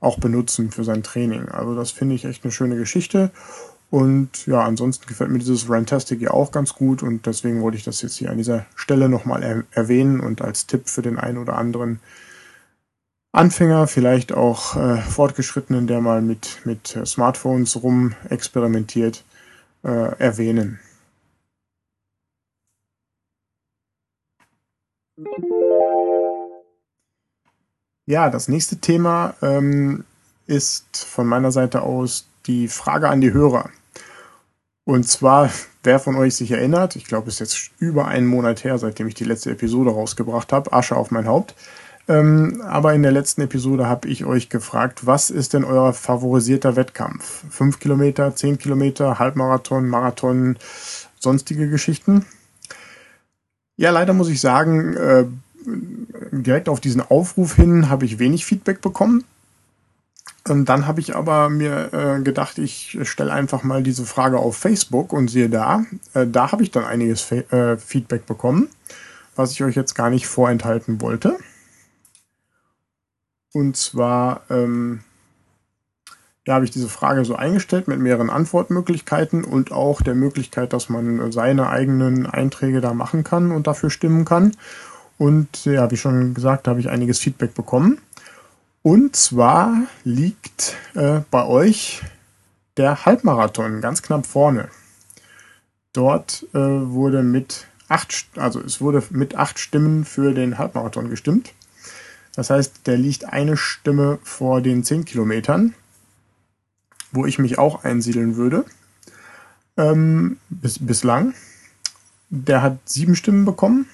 auch 0.00 0.18
benutzen 0.18 0.70
für 0.70 0.84
sein 0.84 1.02
Training. 1.02 1.48
Also 1.48 1.74
das 1.74 1.90
finde 1.90 2.14
ich 2.14 2.24
echt 2.24 2.44
eine 2.44 2.52
schöne 2.52 2.76
Geschichte. 2.76 3.30
Und 3.92 4.46
ja, 4.46 4.62
ansonsten 4.62 5.04
gefällt 5.06 5.28
mir 5.28 5.38
dieses 5.38 5.68
Rantastic 5.68 6.22
ja 6.22 6.30
auch 6.30 6.50
ganz 6.50 6.72
gut 6.72 7.02
und 7.02 7.26
deswegen 7.26 7.60
wollte 7.60 7.76
ich 7.76 7.84
das 7.84 8.00
jetzt 8.00 8.16
hier 8.16 8.30
an 8.30 8.38
dieser 8.38 8.64
Stelle 8.74 9.10
nochmal 9.10 9.42
er 9.42 9.64
erwähnen 9.70 10.20
und 10.20 10.40
als 10.40 10.66
Tipp 10.66 10.88
für 10.88 11.02
den 11.02 11.18
einen 11.18 11.36
oder 11.36 11.58
anderen 11.58 12.00
Anfänger, 13.32 13.86
vielleicht 13.88 14.32
auch 14.32 14.76
äh, 14.76 14.96
Fortgeschrittenen, 14.96 15.86
der 15.86 16.00
mal 16.00 16.22
mit, 16.22 16.62
mit 16.64 16.98
Smartphones 17.04 17.82
rum 17.82 18.14
experimentiert, 18.30 19.24
äh, 19.84 20.18
erwähnen. 20.18 20.80
Ja, 28.06 28.30
das 28.30 28.48
nächste 28.48 28.76
Thema 28.78 29.34
ähm, 29.42 30.04
ist 30.46 30.96
von 30.96 31.26
meiner 31.26 31.52
Seite 31.52 31.82
aus 31.82 32.26
die 32.46 32.68
Frage 32.68 33.10
an 33.10 33.20
die 33.20 33.34
Hörer. 33.34 33.68
Und 34.84 35.08
zwar, 35.08 35.50
wer 35.82 36.00
von 36.00 36.16
euch 36.16 36.34
sich 36.34 36.50
erinnert, 36.50 36.96
ich 36.96 37.04
glaube, 37.04 37.28
es 37.28 37.34
ist 37.34 37.40
jetzt 37.40 37.70
über 37.78 38.08
einen 38.08 38.26
Monat 38.26 38.64
her, 38.64 38.78
seitdem 38.78 39.06
ich 39.06 39.14
die 39.14 39.24
letzte 39.24 39.52
Episode 39.52 39.90
rausgebracht 39.90 40.52
habe, 40.52 40.72
Asche 40.72 40.96
auf 40.96 41.10
mein 41.10 41.26
Haupt. 41.26 41.54
Ähm, 42.08 42.60
aber 42.66 42.94
in 42.94 43.02
der 43.02 43.12
letzten 43.12 43.42
Episode 43.42 43.86
habe 43.86 44.08
ich 44.08 44.24
euch 44.24 44.48
gefragt, 44.48 45.06
was 45.06 45.30
ist 45.30 45.52
denn 45.52 45.64
euer 45.64 45.92
favorisierter 45.92 46.74
Wettkampf? 46.74 47.44
Fünf 47.48 47.78
Kilometer, 47.78 48.34
zehn 48.34 48.58
Kilometer, 48.58 49.20
Halbmarathon, 49.20 49.88
Marathon, 49.88 50.58
sonstige 51.20 51.70
Geschichten? 51.70 52.26
Ja, 53.76 53.90
leider 53.90 54.14
muss 54.14 54.28
ich 54.28 54.40
sagen, 54.40 54.96
äh, 54.96 55.24
direkt 56.32 56.68
auf 56.68 56.80
diesen 56.80 57.00
Aufruf 57.00 57.54
hin 57.54 57.88
habe 57.88 58.04
ich 58.04 58.18
wenig 58.18 58.44
Feedback 58.44 58.80
bekommen. 58.80 59.24
Und 60.48 60.68
dann 60.68 60.86
habe 60.86 61.00
ich 61.00 61.14
aber 61.14 61.48
mir 61.48 61.92
äh, 61.92 62.20
gedacht, 62.22 62.58
ich 62.58 62.98
stelle 63.02 63.32
einfach 63.32 63.62
mal 63.62 63.82
diese 63.82 64.04
Frage 64.04 64.38
auf 64.38 64.56
Facebook 64.56 65.12
und 65.12 65.28
siehe 65.28 65.48
da, 65.48 65.84
äh, 66.14 66.26
da 66.26 66.50
habe 66.50 66.64
ich 66.64 66.72
dann 66.72 66.84
einiges 66.84 67.20
Fe 67.20 67.50
äh, 67.52 67.76
Feedback 67.76 68.26
bekommen, 68.26 68.68
was 69.36 69.52
ich 69.52 69.62
euch 69.62 69.76
jetzt 69.76 69.94
gar 69.94 70.10
nicht 70.10 70.26
vorenthalten 70.26 71.00
wollte. 71.00 71.38
Und 73.52 73.76
zwar 73.76 74.42
ähm, 74.50 75.04
ja, 76.46 76.54
habe 76.54 76.64
ich 76.64 76.72
diese 76.72 76.88
Frage 76.88 77.24
so 77.24 77.36
eingestellt 77.36 77.86
mit 77.86 78.00
mehreren 78.00 78.30
Antwortmöglichkeiten 78.30 79.44
und 79.44 79.70
auch 79.70 80.02
der 80.02 80.16
Möglichkeit, 80.16 80.72
dass 80.72 80.88
man 80.88 81.30
seine 81.30 81.68
eigenen 81.68 82.26
Einträge 82.26 82.80
da 82.80 82.94
machen 82.94 83.22
kann 83.22 83.52
und 83.52 83.68
dafür 83.68 83.90
stimmen 83.90 84.24
kann. 84.24 84.52
Und 85.18 85.66
ja, 85.66 85.88
wie 85.92 85.96
schon 85.96 86.34
gesagt, 86.34 86.66
habe 86.66 86.80
ich 86.80 86.88
einiges 86.88 87.20
Feedback 87.20 87.54
bekommen. 87.54 87.98
Und 88.82 89.14
zwar 89.14 89.82
liegt 90.04 90.76
äh, 90.94 91.20
bei 91.30 91.46
euch 91.46 92.02
der 92.76 93.04
Halbmarathon 93.04 93.80
ganz 93.80 94.02
knapp 94.02 94.26
vorne. 94.26 94.68
Dort 95.92 96.46
äh, 96.54 96.58
wurde 96.58 97.22
mit 97.22 97.66
acht, 97.88 98.26
also 98.36 98.60
es 98.60 98.80
wurde 98.80 99.02
mit 99.10 99.36
acht 99.36 99.58
Stimmen 99.58 100.04
für 100.04 100.32
den 100.32 100.58
Halbmarathon 100.58 101.10
gestimmt. 101.10 101.52
Das 102.34 102.50
heißt, 102.50 102.86
der 102.86 102.96
liegt 102.96 103.26
eine 103.26 103.56
Stimme 103.56 104.18
vor 104.22 104.62
den 104.62 104.84
zehn 104.84 105.04
Kilometern 105.04 105.74
wo 107.12 107.26
ich 107.26 107.38
mich 107.38 107.58
auch 107.58 107.84
einsiedeln 107.84 108.36
würde. 108.36 108.64
Ähm, 109.76 110.38
bis, 110.48 110.84
bislang. 110.84 111.34
Der 112.30 112.62
hat 112.62 112.78
sieben 112.86 113.14
Stimmen 113.14 113.44
bekommen. 113.44 113.86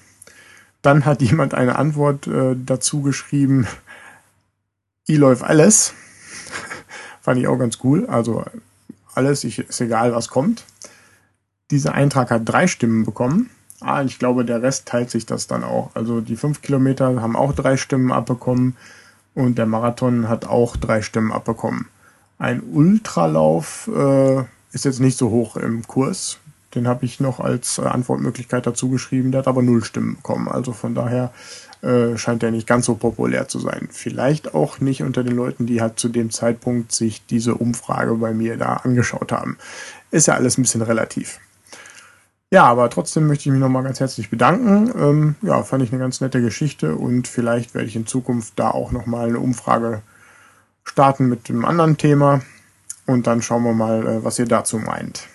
Dann 0.81 1.05
hat 1.05 1.21
jemand 1.21 1.53
eine 1.53 1.77
Antwort 1.77 2.25
äh, 2.27 2.55
dazu 2.57 3.01
geschrieben, 3.01 3.67
I 5.09 5.15
läuft 5.15 5.43
alles. 5.43 5.93
Fand 7.21 7.39
ich 7.39 7.47
auch 7.47 7.57
ganz 7.57 7.79
cool. 7.83 8.05
Also 8.05 8.45
alles, 9.15 9.43
ich, 9.43 9.59
ist 9.59 9.81
egal, 9.81 10.13
was 10.13 10.29
kommt. 10.29 10.65
Dieser 11.71 11.93
Eintrag 11.93 12.29
hat 12.29 12.43
drei 12.45 12.67
Stimmen 12.67 13.05
bekommen. 13.05 13.49
Ah, 13.81 14.03
ich 14.03 14.19
glaube, 14.19 14.45
der 14.45 14.61
Rest 14.61 14.87
teilt 14.87 15.09
sich 15.09 15.25
das 15.25 15.47
dann 15.47 15.63
auch. 15.63 15.91
Also 15.95 16.21
die 16.21 16.35
fünf 16.35 16.61
Kilometer 16.61 17.21
haben 17.21 17.35
auch 17.35 17.53
drei 17.53 17.75
Stimmen 17.75 18.11
abbekommen 18.11 18.75
und 19.33 19.57
der 19.57 19.65
Marathon 19.65 20.29
hat 20.29 20.45
auch 20.45 20.77
drei 20.77 21.01
Stimmen 21.01 21.31
abbekommen. 21.31 21.87
Ein 22.37 22.61
Ultralauf 22.61 23.89
äh, 23.93 24.43
ist 24.71 24.85
jetzt 24.85 24.99
nicht 24.99 25.17
so 25.17 25.29
hoch 25.29 25.57
im 25.57 25.87
Kurs. 25.87 26.37
Den 26.75 26.87
habe 26.87 27.05
ich 27.05 27.19
noch 27.19 27.39
als 27.39 27.79
Antwortmöglichkeit 27.79 28.67
dazu 28.67 28.89
geschrieben. 28.89 29.31
Der 29.31 29.39
hat 29.39 29.47
aber 29.47 29.63
null 29.63 29.83
Stimmen 29.83 30.17
bekommen. 30.17 30.47
Also 30.47 30.71
von 30.71 30.93
daher 30.93 31.33
äh, 31.81 32.17
scheint 32.17 32.41
der 32.41 32.51
nicht 32.51 32.67
ganz 32.67 32.85
so 32.85 32.95
populär 32.95 33.47
zu 33.47 33.59
sein. 33.59 33.87
Vielleicht 33.91 34.53
auch 34.53 34.79
nicht 34.79 35.01
unter 35.01 35.23
den 35.23 35.35
Leuten, 35.35 35.65
die 35.65 35.81
halt 35.81 35.99
zu 35.99 36.09
dem 36.09 36.29
Zeitpunkt 36.29 36.91
sich 36.91 37.25
diese 37.25 37.55
Umfrage 37.55 38.15
bei 38.15 38.33
mir 38.33 38.57
da 38.57 38.73
angeschaut 38.73 39.31
haben. 39.31 39.57
Ist 40.11 40.27
ja 40.27 40.35
alles 40.35 40.57
ein 40.57 40.63
bisschen 40.63 40.81
relativ. 40.81 41.39
Ja, 42.51 42.63
aber 42.63 42.89
trotzdem 42.89 43.27
möchte 43.27 43.47
ich 43.47 43.51
mich 43.53 43.59
nochmal 43.59 43.83
ganz 43.83 43.99
herzlich 43.99 44.29
bedanken. 44.29 44.91
Ähm, 44.97 45.35
ja, 45.41 45.61
fand 45.63 45.83
ich 45.83 45.91
eine 45.91 45.99
ganz 45.99 46.19
nette 46.19 46.41
Geschichte 46.41 46.95
und 46.95 47.27
vielleicht 47.27 47.75
werde 47.75 47.87
ich 47.87 47.95
in 47.95 48.07
Zukunft 48.07 48.53
da 48.57 48.71
auch 48.71 48.91
nochmal 48.91 49.29
eine 49.29 49.39
Umfrage 49.39 50.01
starten 50.83 51.29
mit 51.29 51.47
dem 51.47 51.63
anderen 51.63 51.97
Thema 51.97 52.41
und 53.05 53.27
dann 53.27 53.41
schauen 53.41 53.63
wir 53.63 53.73
mal, 53.73 54.07
äh, 54.07 54.23
was 54.23 54.39
ihr 54.39 54.47
dazu 54.47 54.79
meint. 54.79 55.27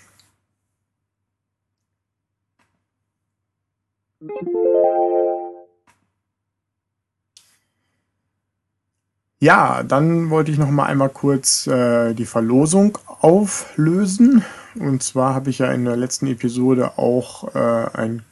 Ja, 9.44 9.82
dann 9.82 10.30
wollte 10.30 10.50
ich 10.50 10.56
noch 10.56 10.70
mal 10.70 10.86
einmal 10.86 11.10
kurz 11.10 11.66
äh, 11.66 12.14
die 12.14 12.24
Verlosung 12.24 12.96
auflösen. 13.20 14.42
Und 14.74 15.02
zwar 15.02 15.34
habe 15.34 15.50
ich 15.50 15.58
ja 15.58 15.70
in 15.70 15.84
der 15.84 15.96
letzten 15.96 16.28
Episode 16.28 16.96
auch 16.96 17.54
äh, 17.54 17.90
ein 17.92 18.24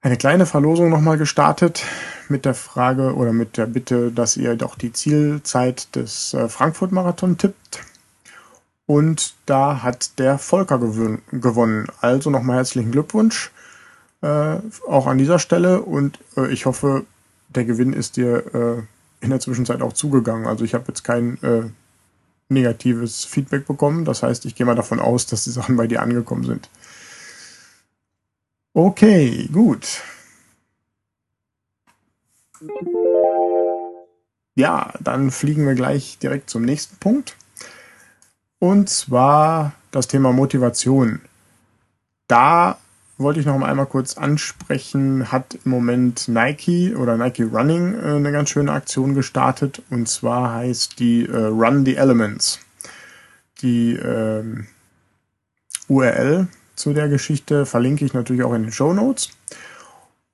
eine 0.00 0.16
kleine 0.16 0.46
Verlosung 0.46 0.90
nochmal 0.90 1.16
gestartet 1.16 1.84
mit 2.28 2.44
der 2.44 2.54
Frage 2.54 3.14
oder 3.14 3.32
mit 3.32 3.56
der 3.56 3.66
Bitte, 3.66 4.10
dass 4.10 4.36
ihr 4.36 4.56
doch 4.56 4.74
die 4.76 4.92
Zielzeit 4.92 5.94
des 5.94 6.34
äh, 6.34 6.48
Frankfurt-Marathon 6.48 7.38
tippt. 7.38 7.84
Und 8.86 9.34
da 9.46 9.80
hat 9.80 10.18
der 10.18 10.38
Volker 10.38 10.80
gewonnen. 10.80 11.86
Also 12.00 12.30
nochmal 12.30 12.56
herzlichen 12.56 12.90
Glückwunsch 12.90 13.52
äh, 14.22 14.56
auch 14.88 15.06
an 15.06 15.18
dieser 15.18 15.38
Stelle. 15.38 15.82
Und 15.82 16.18
äh, 16.36 16.52
ich 16.52 16.66
hoffe, 16.66 17.04
der 17.50 17.64
Gewinn 17.64 17.92
ist 17.92 18.16
dir 18.16 18.52
äh, 18.52 18.82
in 19.20 19.30
der 19.30 19.40
Zwischenzeit 19.40 19.82
auch 19.82 19.92
zugegangen. 19.92 20.46
Also 20.46 20.64
ich 20.64 20.74
habe 20.74 20.84
jetzt 20.88 21.04
kein 21.04 21.42
äh, 21.42 21.62
negatives 22.48 23.24
Feedback 23.24 23.66
bekommen. 23.66 24.04
Das 24.04 24.22
heißt, 24.22 24.44
ich 24.46 24.54
gehe 24.54 24.66
mal 24.66 24.74
davon 24.74 25.00
aus, 25.00 25.26
dass 25.26 25.44
die 25.44 25.50
Sachen 25.50 25.76
bei 25.76 25.86
dir 25.86 26.02
angekommen 26.02 26.44
sind. 26.44 26.68
Okay, 28.72 29.48
gut. 29.52 30.02
Ja, 34.54 34.92
dann 35.00 35.30
fliegen 35.30 35.66
wir 35.66 35.74
gleich 35.74 36.18
direkt 36.18 36.50
zum 36.50 36.62
nächsten 36.62 36.96
Punkt. 36.96 37.36
Und 38.58 38.88
zwar 38.88 39.72
das 39.90 40.08
Thema 40.08 40.32
Motivation. 40.32 41.20
Da 42.26 42.78
wollte 43.18 43.40
ich 43.40 43.46
noch 43.46 43.60
einmal 43.60 43.86
kurz 43.86 44.16
ansprechen, 44.16 45.32
hat 45.32 45.58
im 45.64 45.70
Moment 45.70 46.28
Nike 46.28 46.94
oder 46.94 47.16
Nike 47.16 47.44
Running 47.44 47.94
äh, 47.94 48.16
eine 48.16 48.32
ganz 48.32 48.50
schöne 48.50 48.72
Aktion 48.72 49.14
gestartet. 49.14 49.82
Und 49.90 50.08
zwar 50.08 50.54
heißt 50.54 50.98
die 50.98 51.26
äh, 51.26 51.36
Run 51.36 51.84
the 51.84 51.96
Elements. 51.96 52.60
Die 53.62 53.94
ähm, 53.94 54.66
URL 55.88 56.48
zu 56.74 56.92
der 56.92 57.08
Geschichte 57.08 57.64
verlinke 57.64 58.04
ich 58.04 58.12
natürlich 58.12 58.42
auch 58.42 58.52
in 58.52 58.64
den 58.64 58.72
Show 58.72 58.92
Notes. 58.92 59.30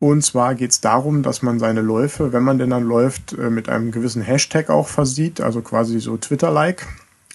Und 0.01 0.25
zwar 0.25 0.57
geht 0.57 0.73
es 0.73 0.81
darum, 0.81 1.23
dass 1.23 1.43
man 1.43 1.61
seine 1.61 1.81
Läufe, 1.81 2.33
wenn 2.33 2.43
man 2.43 2.59
denn 2.59 2.71
dann 2.71 2.83
läuft, 2.83 3.35
äh, 3.35 3.51
mit 3.51 3.69
einem 3.69 3.93
gewissen 3.93 4.23
Hashtag 4.23 4.69
auch 4.69 4.89
versieht, 4.89 5.41
also 5.41 5.63
quasi 5.63 6.01
so 6.01 6.17
Twitter-like. 6.17 6.89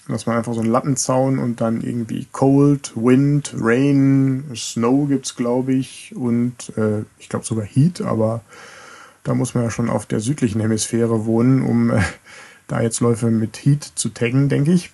Dass 0.08 0.24
man 0.24 0.38
einfach 0.38 0.54
so 0.54 0.60
einen 0.60 0.70
Lattenzaun 0.70 1.38
und 1.38 1.60
dann 1.60 1.82
irgendwie 1.82 2.26
Cold, 2.32 2.92
Wind, 2.96 3.54
Rain, 3.58 4.50
Snow 4.56 5.06
gibt's 5.06 5.36
glaube 5.36 5.74
ich 5.74 6.14
und 6.16 6.72
äh, 6.78 7.02
ich 7.18 7.28
glaube 7.28 7.44
sogar 7.44 7.66
Heat, 7.66 8.00
aber 8.00 8.40
da 9.22 9.34
muss 9.34 9.54
man 9.54 9.64
ja 9.64 9.70
schon 9.70 9.90
auf 9.90 10.06
der 10.06 10.20
südlichen 10.20 10.62
Hemisphäre 10.62 11.26
wohnen, 11.26 11.62
um 11.62 11.90
äh, 11.90 12.00
da 12.68 12.80
jetzt 12.80 13.00
Läufe 13.00 13.30
mit 13.30 13.58
Heat 13.58 13.84
zu 13.94 14.08
taggen, 14.08 14.48
denke 14.48 14.72
ich. 14.72 14.90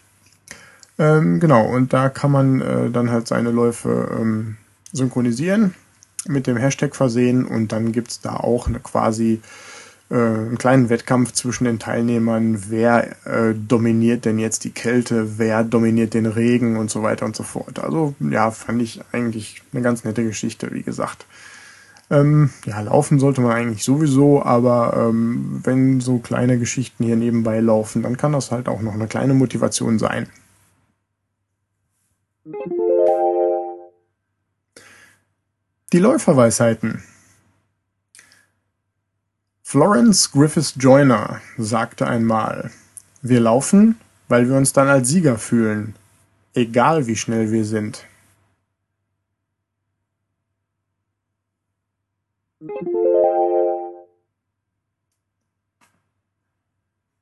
Ähm, 0.99 1.39
genau, 1.39 1.65
und 1.67 1.93
da 1.93 2.09
kann 2.09 2.33
man 2.33 2.61
äh, 2.61 2.91
dann 2.91 3.11
halt 3.11 3.29
seine 3.29 3.51
Läufe 3.51 4.17
ähm, 4.19 4.57
synchronisieren, 4.93 5.75
mit 6.27 6.47
dem 6.47 6.57
Hashtag 6.57 6.97
versehen 6.97 7.45
und 7.45 7.73
dann 7.73 7.93
gibt's 7.93 8.21
da 8.21 8.37
auch 8.37 8.67
eine 8.67 8.81
quasi 8.81 9.41
äh, 10.11 10.15
einen 10.15 10.59
kleinen 10.59 10.91
Wettkampf 10.91 11.33
zwischen 11.33 11.65
den 11.65 11.79
Teilnehmern, 11.79 12.65
wer 12.69 13.17
äh, 13.27 13.55
dominiert 13.55 14.25
denn 14.25 14.39
jetzt 14.39 14.65
die 14.65 14.71
Kälte, 14.71 15.39
wer 15.39 15.65
dominiert 15.65 16.15
den 16.15 16.27
Regen 16.27 16.77
und 16.77 16.91
so 16.91 17.03
weiter 17.03 17.25
und 17.25 17.35
so 17.35 17.43
fort. 17.43 17.79
Also 17.79 18.15
ja, 18.21 18.51
fand 18.51 18.83
ich 18.83 19.01
eigentlich 19.13 19.63
eine 19.73 19.83
ganz 19.83 20.05
nette 20.05 20.25
Geschichte, 20.25 20.73
wie 20.73 20.83
gesagt. 20.83 21.27
Ähm, 22.11 22.51
ja, 22.67 22.81
laufen 22.81 23.19
sollte 23.19 23.41
man 23.41 23.53
eigentlich 23.53 23.83
sowieso, 23.83 24.43
aber 24.43 25.09
ähm, 25.09 25.61
wenn 25.65 26.01
so 26.01 26.19
kleine 26.19 26.59
Geschichten 26.59 27.05
hier 27.05 27.17
nebenbei 27.17 27.61
laufen, 27.61 28.03
dann 28.03 28.17
kann 28.17 28.33
das 28.33 28.51
halt 28.51 28.69
auch 28.69 28.83
noch 28.83 28.95
eine 28.95 29.07
kleine 29.07 29.33
Motivation 29.33 29.99
sein. 29.99 30.29
Die 35.93 35.99
Läuferweisheiten. 35.99 37.03
Florence 39.75 40.31
Griffiths 40.31 40.75
Joyner 40.79 41.41
sagte 41.59 42.07
einmal, 42.07 42.71
wir 43.23 43.41
laufen, 43.41 43.99
weil 44.29 44.49
wir 44.49 44.57
uns 44.57 44.73
dann 44.73 44.87
als 44.87 45.09
Sieger 45.09 45.37
fühlen, 45.37 45.97
egal 46.55 47.09
wie 47.09 47.17
schnell 47.17 47.51
wir 47.51 47.65
sind. 47.65 48.07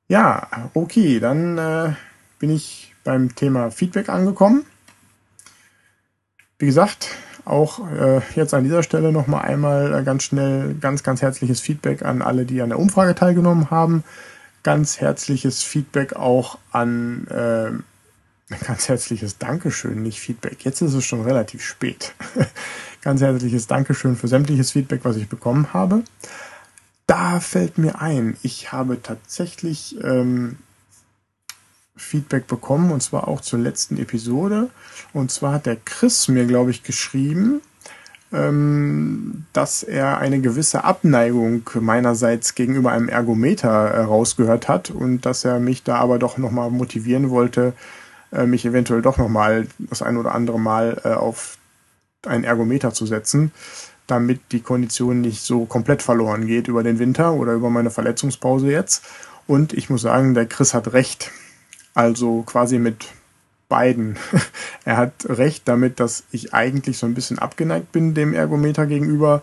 Ja, 0.08 0.70
okay, 0.74 1.20
dann 1.20 1.56
äh, 1.56 1.94
bin 2.38 2.50
ich 2.50 2.94
beim 3.02 3.34
Thema 3.34 3.70
Feedback 3.70 4.10
angekommen. 4.10 4.66
Wie 6.58 6.66
gesagt, 6.66 7.16
auch 7.44 7.80
äh, 7.90 8.20
jetzt 8.34 8.54
an 8.54 8.64
dieser 8.64 8.82
Stelle 8.82 9.12
nochmal 9.12 9.42
einmal 9.42 9.94
äh, 9.94 10.02
ganz 10.02 10.24
schnell 10.24 10.74
ganz, 10.74 11.02
ganz 11.02 11.22
herzliches 11.22 11.60
Feedback 11.60 12.02
an 12.02 12.22
alle, 12.22 12.44
die 12.44 12.62
an 12.62 12.68
der 12.68 12.78
Umfrage 12.78 13.14
teilgenommen 13.14 13.70
haben. 13.70 14.04
Ganz 14.62 15.00
herzliches 15.00 15.62
Feedback 15.62 16.14
auch 16.14 16.58
an 16.70 17.26
äh, 17.28 17.72
ganz 18.66 18.88
herzliches 18.88 19.38
Dankeschön, 19.38 20.02
nicht 20.02 20.20
Feedback. 20.20 20.64
Jetzt 20.64 20.80
ist 20.80 20.94
es 20.94 21.04
schon 21.04 21.22
relativ 21.22 21.64
spät. 21.64 22.14
ganz 23.02 23.20
herzliches 23.20 23.66
Dankeschön 23.66 24.16
für 24.16 24.28
sämtliches 24.28 24.72
Feedback, 24.72 25.00
was 25.04 25.16
ich 25.16 25.28
bekommen 25.28 25.72
habe. 25.72 26.04
Da 27.06 27.40
fällt 27.40 27.78
mir 27.78 28.00
ein, 28.00 28.36
ich 28.42 28.72
habe 28.72 29.02
tatsächlich 29.02 29.96
ähm, 30.02 30.58
Feedback 32.02 32.46
bekommen 32.46 32.90
und 32.90 33.02
zwar 33.02 33.28
auch 33.28 33.40
zur 33.40 33.58
letzten 33.58 33.98
Episode. 33.98 34.68
Und 35.12 35.30
zwar 35.30 35.54
hat 35.54 35.66
der 35.66 35.76
Chris 35.76 36.28
mir, 36.28 36.44
glaube 36.46 36.70
ich, 36.70 36.82
geschrieben, 36.82 37.60
ähm, 38.32 39.44
dass 39.52 39.82
er 39.82 40.18
eine 40.18 40.40
gewisse 40.40 40.84
Abneigung 40.84 41.68
meinerseits 41.80 42.54
gegenüber 42.54 42.92
einem 42.92 43.08
Ergometer 43.08 43.90
äh, 43.90 44.00
rausgehört 44.02 44.68
hat 44.68 44.90
und 44.90 45.26
dass 45.26 45.44
er 45.44 45.60
mich 45.60 45.82
da 45.82 45.96
aber 45.96 46.18
doch 46.18 46.38
nochmal 46.38 46.70
motivieren 46.70 47.30
wollte, 47.30 47.74
äh, 48.32 48.46
mich 48.46 48.64
eventuell 48.64 49.02
doch 49.02 49.18
nochmal 49.18 49.66
das 49.78 50.02
ein 50.02 50.16
oder 50.16 50.34
andere 50.34 50.58
Mal 50.58 51.00
äh, 51.04 51.08
auf 51.08 51.58
einen 52.26 52.44
Ergometer 52.44 52.94
zu 52.94 53.06
setzen, 53.06 53.52
damit 54.06 54.40
die 54.52 54.60
Kondition 54.60 55.20
nicht 55.20 55.42
so 55.42 55.66
komplett 55.66 56.02
verloren 56.02 56.46
geht 56.46 56.68
über 56.68 56.82
den 56.82 56.98
Winter 56.98 57.34
oder 57.34 57.52
über 57.52 57.70
meine 57.70 57.90
Verletzungspause 57.90 58.70
jetzt. 58.70 59.04
Und 59.46 59.72
ich 59.72 59.90
muss 59.90 60.02
sagen, 60.02 60.34
der 60.34 60.46
Chris 60.46 60.72
hat 60.72 60.92
recht. 60.92 61.30
Also 61.94 62.42
quasi 62.42 62.78
mit 62.78 63.06
beiden. 63.68 64.16
er 64.84 64.98
hat 64.98 65.12
recht 65.28 65.66
damit, 65.66 65.98
dass 65.98 66.24
ich 66.30 66.52
eigentlich 66.52 66.98
so 66.98 67.06
ein 67.06 67.14
bisschen 67.14 67.38
abgeneigt 67.38 67.90
bin 67.92 68.14
dem 68.14 68.34
Ergometer 68.34 68.86
gegenüber. 68.86 69.42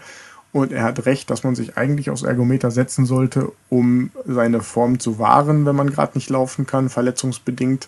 Und 0.51 0.71
er 0.71 0.83
hat 0.83 1.05
recht, 1.05 1.29
dass 1.29 1.43
man 1.43 1.55
sich 1.55 1.77
eigentlich 1.77 2.09
aufs 2.09 2.23
Ergometer 2.23 2.71
setzen 2.71 3.05
sollte, 3.05 3.51
um 3.69 4.11
seine 4.25 4.61
Form 4.61 4.99
zu 4.99 5.19
wahren, 5.19 5.65
wenn 5.65 5.75
man 5.75 5.91
gerade 5.91 6.17
nicht 6.17 6.29
laufen 6.29 6.65
kann, 6.65 6.89
verletzungsbedingt. 6.89 7.87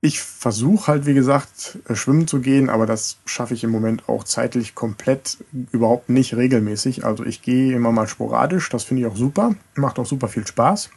Ich 0.00 0.20
versuche 0.20 0.86
halt, 0.86 1.06
wie 1.06 1.14
gesagt, 1.14 1.78
schwimmen 1.92 2.28
zu 2.28 2.40
gehen, 2.40 2.70
aber 2.70 2.86
das 2.86 3.16
schaffe 3.26 3.54
ich 3.54 3.64
im 3.64 3.70
Moment 3.70 4.08
auch 4.08 4.22
zeitlich 4.22 4.76
komplett 4.76 5.38
überhaupt 5.72 6.08
nicht 6.08 6.36
regelmäßig. 6.36 7.04
Also 7.04 7.24
ich 7.24 7.42
gehe 7.42 7.74
immer 7.74 7.90
mal 7.90 8.06
sporadisch, 8.06 8.68
das 8.68 8.84
finde 8.84 9.02
ich 9.02 9.08
auch 9.08 9.16
super, 9.16 9.56
macht 9.74 9.98
auch 9.98 10.06
super 10.06 10.28
viel 10.28 10.46
Spaß. 10.46 10.90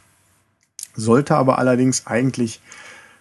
Sollte 0.94 1.36
aber 1.36 1.58
allerdings 1.58 2.06
eigentlich 2.06 2.60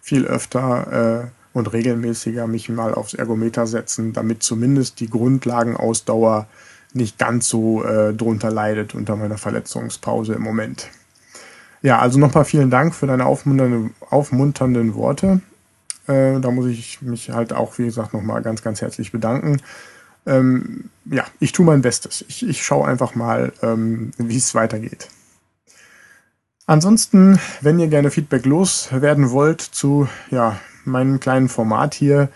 viel 0.01 0.25
öfter 0.25 1.23
äh, 1.23 1.27
und 1.53 1.71
regelmäßiger 1.71 2.47
mich 2.47 2.69
mal 2.69 2.93
aufs 2.93 3.13
Ergometer 3.13 3.67
setzen, 3.67 4.13
damit 4.13 4.43
zumindest 4.43 4.99
die 4.99 5.09
Grundlagenausdauer 5.09 6.47
nicht 6.93 7.17
ganz 7.17 7.47
so 7.47 7.83
äh, 7.83 8.13
drunter 8.13 8.51
leidet 8.51 8.95
unter 8.95 9.15
meiner 9.15 9.37
Verletzungspause 9.37 10.33
im 10.33 10.41
Moment. 10.41 10.89
Ja, 11.81 11.99
also 11.99 12.19
nochmal 12.19 12.45
vielen 12.45 12.69
Dank 12.69 12.93
für 12.93 13.07
deine 13.07 13.25
aufmunternden, 13.25 13.93
aufmunternden 14.09 14.93
Worte. 14.95 15.41
Äh, 16.07 16.39
da 16.39 16.51
muss 16.51 16.67
ich 16.67 17.01
mich 17.01 17.31
halt 17.31 17.53
auch, 17.53 17.77
wie 17.77 17.85
gesagt, 17.85 18.13
nochmal 18.13 18.41
ganz, 18.41 18.61
ganz 18.61 18.81
herzlich 18.81 19.11
bedanken. 19.11 19.61
Ähm, 20.25 20.89
ja, 21.05 21.25
ich 21.39 21.51
tue 21.51 21.65
mein 21.65 21.81
Bestes. 21.81 22.23
Ich, 22.27 22.47
ich 22.47 22.63
schaue 22.63 22.87
einfach 22.87 23.15
mal, 23.15 23.53
ähm, 23.63 24.11
wie 24.17 24.37
es 24.37 24.53
weitergeht. 24.53 25.07
Ansonsten, 26.71 27.37
wenn 27.59 27.79
ihr 27.79 27.89
gerne 27.89 28.11
Feedback 28.11 28.45
loswerden 28.45 29.31
wollt 29.31 29.59
zu 29.59 30.07
ja, 30.29 30.57
meinem 30.85 31.19
kleinen 31.19 31.49
Format 31.49 31.93
hier, 31.93 32.29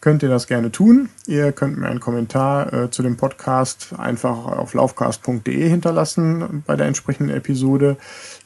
könnt 0.00 0.22
ihr 0.22 0.28
das 0.28 0.46
gerne 0.46 0.70
tun. 0.70 1.08
Ihr 1.26 1.50
könnt 1.50 1.76
mir 1.76 1.88
einen 1.88 1.98
Kommentar 1.98 2.72
äh, 2.72 2.90
zu 2.92 3.02
dem 3.02 3.16
Podcast 3.16 3.88
einfach 3.98 4.46
auf 4.46 4.74
laufcast.de 4.74 5.68
hinterlassen 5.68 6.62
bei 6.68 6.76
der 6.76 6.86
entsprechenden 6.86 7.34
Episode. 7.34 7.96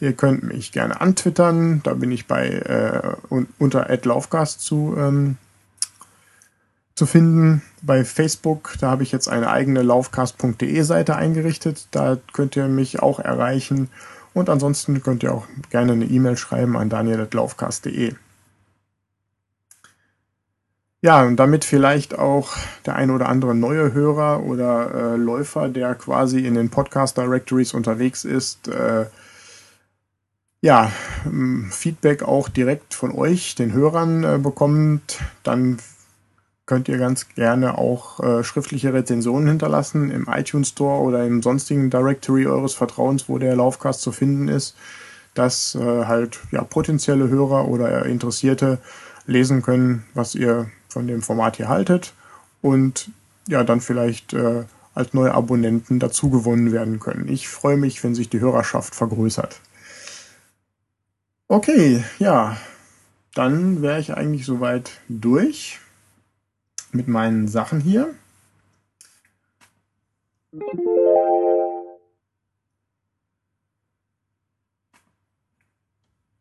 Ihr 0.00 0.14
könnt 0.14 0.44
mich 0.44 0.72
gerne 0.72 1.02
antwittern, 1.02 1.82
da 1.82 1.92
bin 1.92 2.10
ich 2.10 2.26
bei 2.26 2.48
äh, 2.48 3.36
unter 3.58 3.86
@laufcast 4.02 4.62
zu 4.62 4.94
ähm, 4.96 5.36
zu 6.94 7.04
finden. 7.04 7.60
Bei 7.82 8.02
Facebook, 8.04 8.76
da 8.80 8.90
habe 8.90 9.02
ich 9.02 9.12
jetzt 9.12 9.28
eine 9.28 9.50
eigene 9.50 9.82
laufcast.de 9.82 10.80
Seite 10.82 11.16
eingerichtet, 11.16 11.88
da 11.90 12.16
könnt 12.32 12.56
ihr 12.56 12.66
mich 12.68 13.02
auch 13.02 13.18
erreichen. 13.18 13.90
Und 14.34 14.50
ansonsten 14.50 15.02
könnt 15.02 15.22
ihr 15.22 15.32
auch 15.32 15.46
gerne 15.70 15.92
eine 15.92 16.04
E-Mail 16.04 16.36
schreiben 16.36 16.76
an 16.76 16.90
daniel.laufcast.de. 16.90 18.14
Ja, 21.00 21.22
und 21.22 21.36
damit 21.36 21.64
vielleicht 21.64 22.18
auch 22.18 22.56
der 22.86 22.96
ein 22.96 23.10
oder 23.10 23.28
andere 23.28 23.54
neue 23.54 23.92
Hörer 23.92 24.42
oder 24.42 24.94
äh, 24.94 25.16
Läufer, 25.16 25.68
der 25.68 25.94
quasi 25.94 26.46
in 26.46 26.54
den 26.54 26.70
Podcast 26.70 27.16
Directories 27.18 27.74
unterwegs 27.74 28.24
ist, 28.24 28.68
äh, 28.68 29.06
ja, 30.62 30.90
Feedback 31.70 32.22
auch 32.22 32.48
direkt 32.48 32.94
von 32.94 33.12
euch, 33.12 33.54
den 33.54 33.74
Hörern, 33.74 34.24
äh, 34.24 34.38
bekommt, 34.38 35.18
dann 35.42 35.76
könnt 36.66 36.88
ihr 36.88 36.98
ganz 36.98 37.28
gerne 37.28 37.76
auch 37.76 38.20
äh, 38.20 38.42
schriftliche 38.42 38.92
Rezensionen 38.92 39.48
hinterlassen 39.48 40.10
im 40.10 40.28
iTunes 40.30 40.68
Store 40.68 41.02
oder 41.02 41.26
im 41.26 41.42
sonstigen 41.42 41.90
Directory 41.90 42.46
eures 42.46 42.74
Vertrauens, 42.74 43.28
wo 43.28 43.38
der 43.38 43.54
Laufcast 43.56 44.00
zu 44.00 44.12
finden 44.12 44.48
ist, 44.48 44.74
dass 45.34 45.74
äh, 45.74 46.04
halt 46.06 46.40
ja 46.52 46.62
potenzielle 46.64 47.28
Hörer 47.28 47.68
oder 47.68 48.06
Interessierte 48.06 48.78
lesen 49.26 49.62
können, 49.62 50.04
was 50.14 50.34
ihr 50.34 50.70
von 50.88 51.06
dem 51.06 51.22
Format 51.22 51.56
hier 51.56 51.68
haltet 51.68 52.14
und 52.62 53.10
ja 53.48 53.64
dann 53.64 53.80
vielleicht 53.80 54.32
äh, 54.32 54.64
als 54.94 55.12
neue 55.12 55.34
Abonnenten 55.34 55.98
dazu 55.98 56.30
gewonnen 56.30 56.72
werden 56.72 57.00
können. 57.00 57.28
Ich 57.28 57.48
freue 57.48 57.76
mich, 57.76 58.02
wenn 58.04 58.14
sich 58.14 58.28
die 58.28 58.40
Hörerschaft 58.40 58.94
vergrößert. 58.94 59.60
Okay, 61.48 62.02
ja, 62.18 62.56
dann 63.34 63.82
wäre 63.82 64.00
ich 64.00 64.14
eigentlich 64.14 64.46
soweit 64.46 64.92
durch 65.08 65.80
mit 66.94 67.08
meinen 67.08 67.48
Sachen 67.48 67.80
hier. 67.80 68.14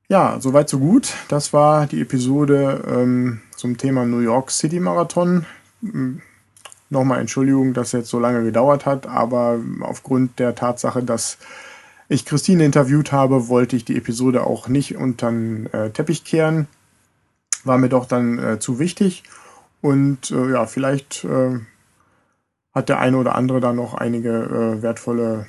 Ja, 0.10 0.38
soweit 0.40 0.70
so 0.70 0.78
gut. 0.78 1.14
Das 1.28 1.54
war 1.54 1.88
die 1.88 2.02
Episode 2.02 2.84
ähm, 2.88 3.42
zum 3.56 3.78
Thema 3.78 4.06
New 4.06 4.20
York 4.20 4.52
City 4.52 4.80
Marathon. 4.80 5.46
Hm, 5.82 6.22
nochmal 6.92 7.20
Entschuldigung, 7.20 7.74
dass 7.74 7.94
jetzt 7.94 8.10
so 8.10 8.20
lange 8.20 8.44
gedauert 8.44 8.86
hat, 8.86 9.08
aber 9.08 9.60
aufgrund 9.82 10.38
der 10.38 10.54
Tatsache, 10.54 11.02
dass 11.02 11.40
ich 12.10 12.26
Christine 12.26 12.64
interviewt 12.64 13.12
habe, 13.12 13.48
wollte 13.48 13.76
ich 13.76 13.86
die 13.86 13.98
Episode 13.98 14.46
auch 14.46 14.68
nicht 14.68 14.96
unter 14.98 15.32
den 15.32 15.74
äh, 15.74 15.90
Teppich 15.90 16.24
kehren. 16.24 16.68
War 17.64 17.80
mir 17.80 17.90
doch 17.90 18.06
dann 18.06 18.38
äh, 18.38 18.60
zu 18.60 18.78
wichtig. 18.78 19.24
Und 19.84 20.32
äh, 20.32 20.54
ja, 20.54 20.66
vielleicht 20.66 21.26
äh, 21.26 21.60
hat 22.74 22.88
der 22.88 23.00
eine 23.00 23.18
oder 23.18 23.36
andere 23.36 23.60
da 23.60 23.74
noch 23.74 23.94
einige 23.94 24.30
äh, 24.30 24.82
wertvolle 24.82 25.46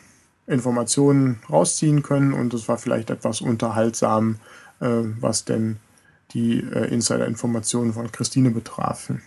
Informationen 0.49 1.39
rausziehen 1.49 2.03
können 2.03 2.33
und 2.33 2.53
es 2.53 2.67
war 2.67 2.77
vielleicht 2.77 3.11
etwas 3.11 3.41
unterhaltsam, 3.41 4.41
äh, 4.81 4.89
was 5.21 5.45
denn 5.45 5.77
die 6.33 6.59
äh, 6.59 6.93
Insider-Informationen 6.93 7.93
von 7.93 8.11
Christine 8.11 8.51
betrafen. 8.51 9.23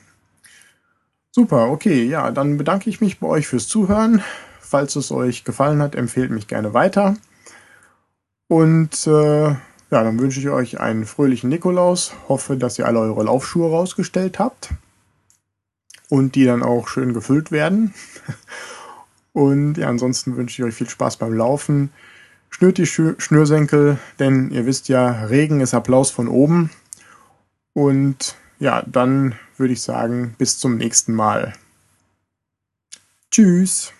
Super, 1.31 1.69
okay, 1.69 2.03
ja, 2.03 2.29
dann 2.31 2.57
bedanke 2.57 2.89
ich 2.89 2.99
mich 2.99 3.21
bei 3.21 3.27
euch 3.27 3.47
fürs 3.47 3.69
Zuhören. 3.69 4.21
Falls 4.59 4.97
es 4.97 5.09
euch 5.09 5.45
gefallen 5.45 5.81
hat, 5.81 5.95
empfehlt 5.95 6.31
mich 6.31 6.47
gerne 6.47 6.73
weiter. 6.73 7.15
Und 8.49 9.07
äh, 9.07 9.47
ja, 9.51 9.57
dann 9.89 10.19
wünsche 10.19 10.41
ich 10.41 10.49
euch 10.49 10.81
einen 10.81 11.05
fröhlichen 11.05 11.49
Nikolaus. 11.49 12.11
Hoffe, 12.27 12.57
dass 12.57 12.77
ihr 12.77 12.85
alle 12.85 12.99
eure 12.99 13.23
Laufschuhe 13.23 13.69
rausgestellt 13.69 14.37
habt 14.37 14.73
und 16.09 16.35
die 16.35 16.45
dann 16.45 16.63
auch 16.63 16.87
schön 16.87 17.13
gefüllt 17.13 17.51
werden. 17.51 17.93
Und 19.33 19.77
ja, 19.77 19.87
ansonsten 19.87 20.35
wünsche 20.35 20.59
ich 20.59 20.67
euch 20.67 20.73
viel 20.73 20.89
Spaß 20.89 21.17
beim 21.17 21.31
Laufen. 21.31 21.91
Schnürt 22.49 22.79
die 22.79 22.87
Schnürsenkel, 22.87 23.99
denn 24.17 24.49
ihr 24.49 24.65
wisst 24.65 24.89
ja, 24.89 25.25
Regen 25.25 25.61
ist 25.61 25.75
Applaus 25.75 26.09
von 26.09 26.27
oben. 26.27 26.71
Und 27.73 28.35
ja, 28.57 28.81
dann 28.87 29.35
würde 29.57 29.73
ich 29.73 29.83
sagen, 29.83 30.33
bis 30.39 30.57
zum 30.57 30.77
nächsten 30.77 31.13
Mal. 31.13 31.53
Tschüss. 33.29 33.93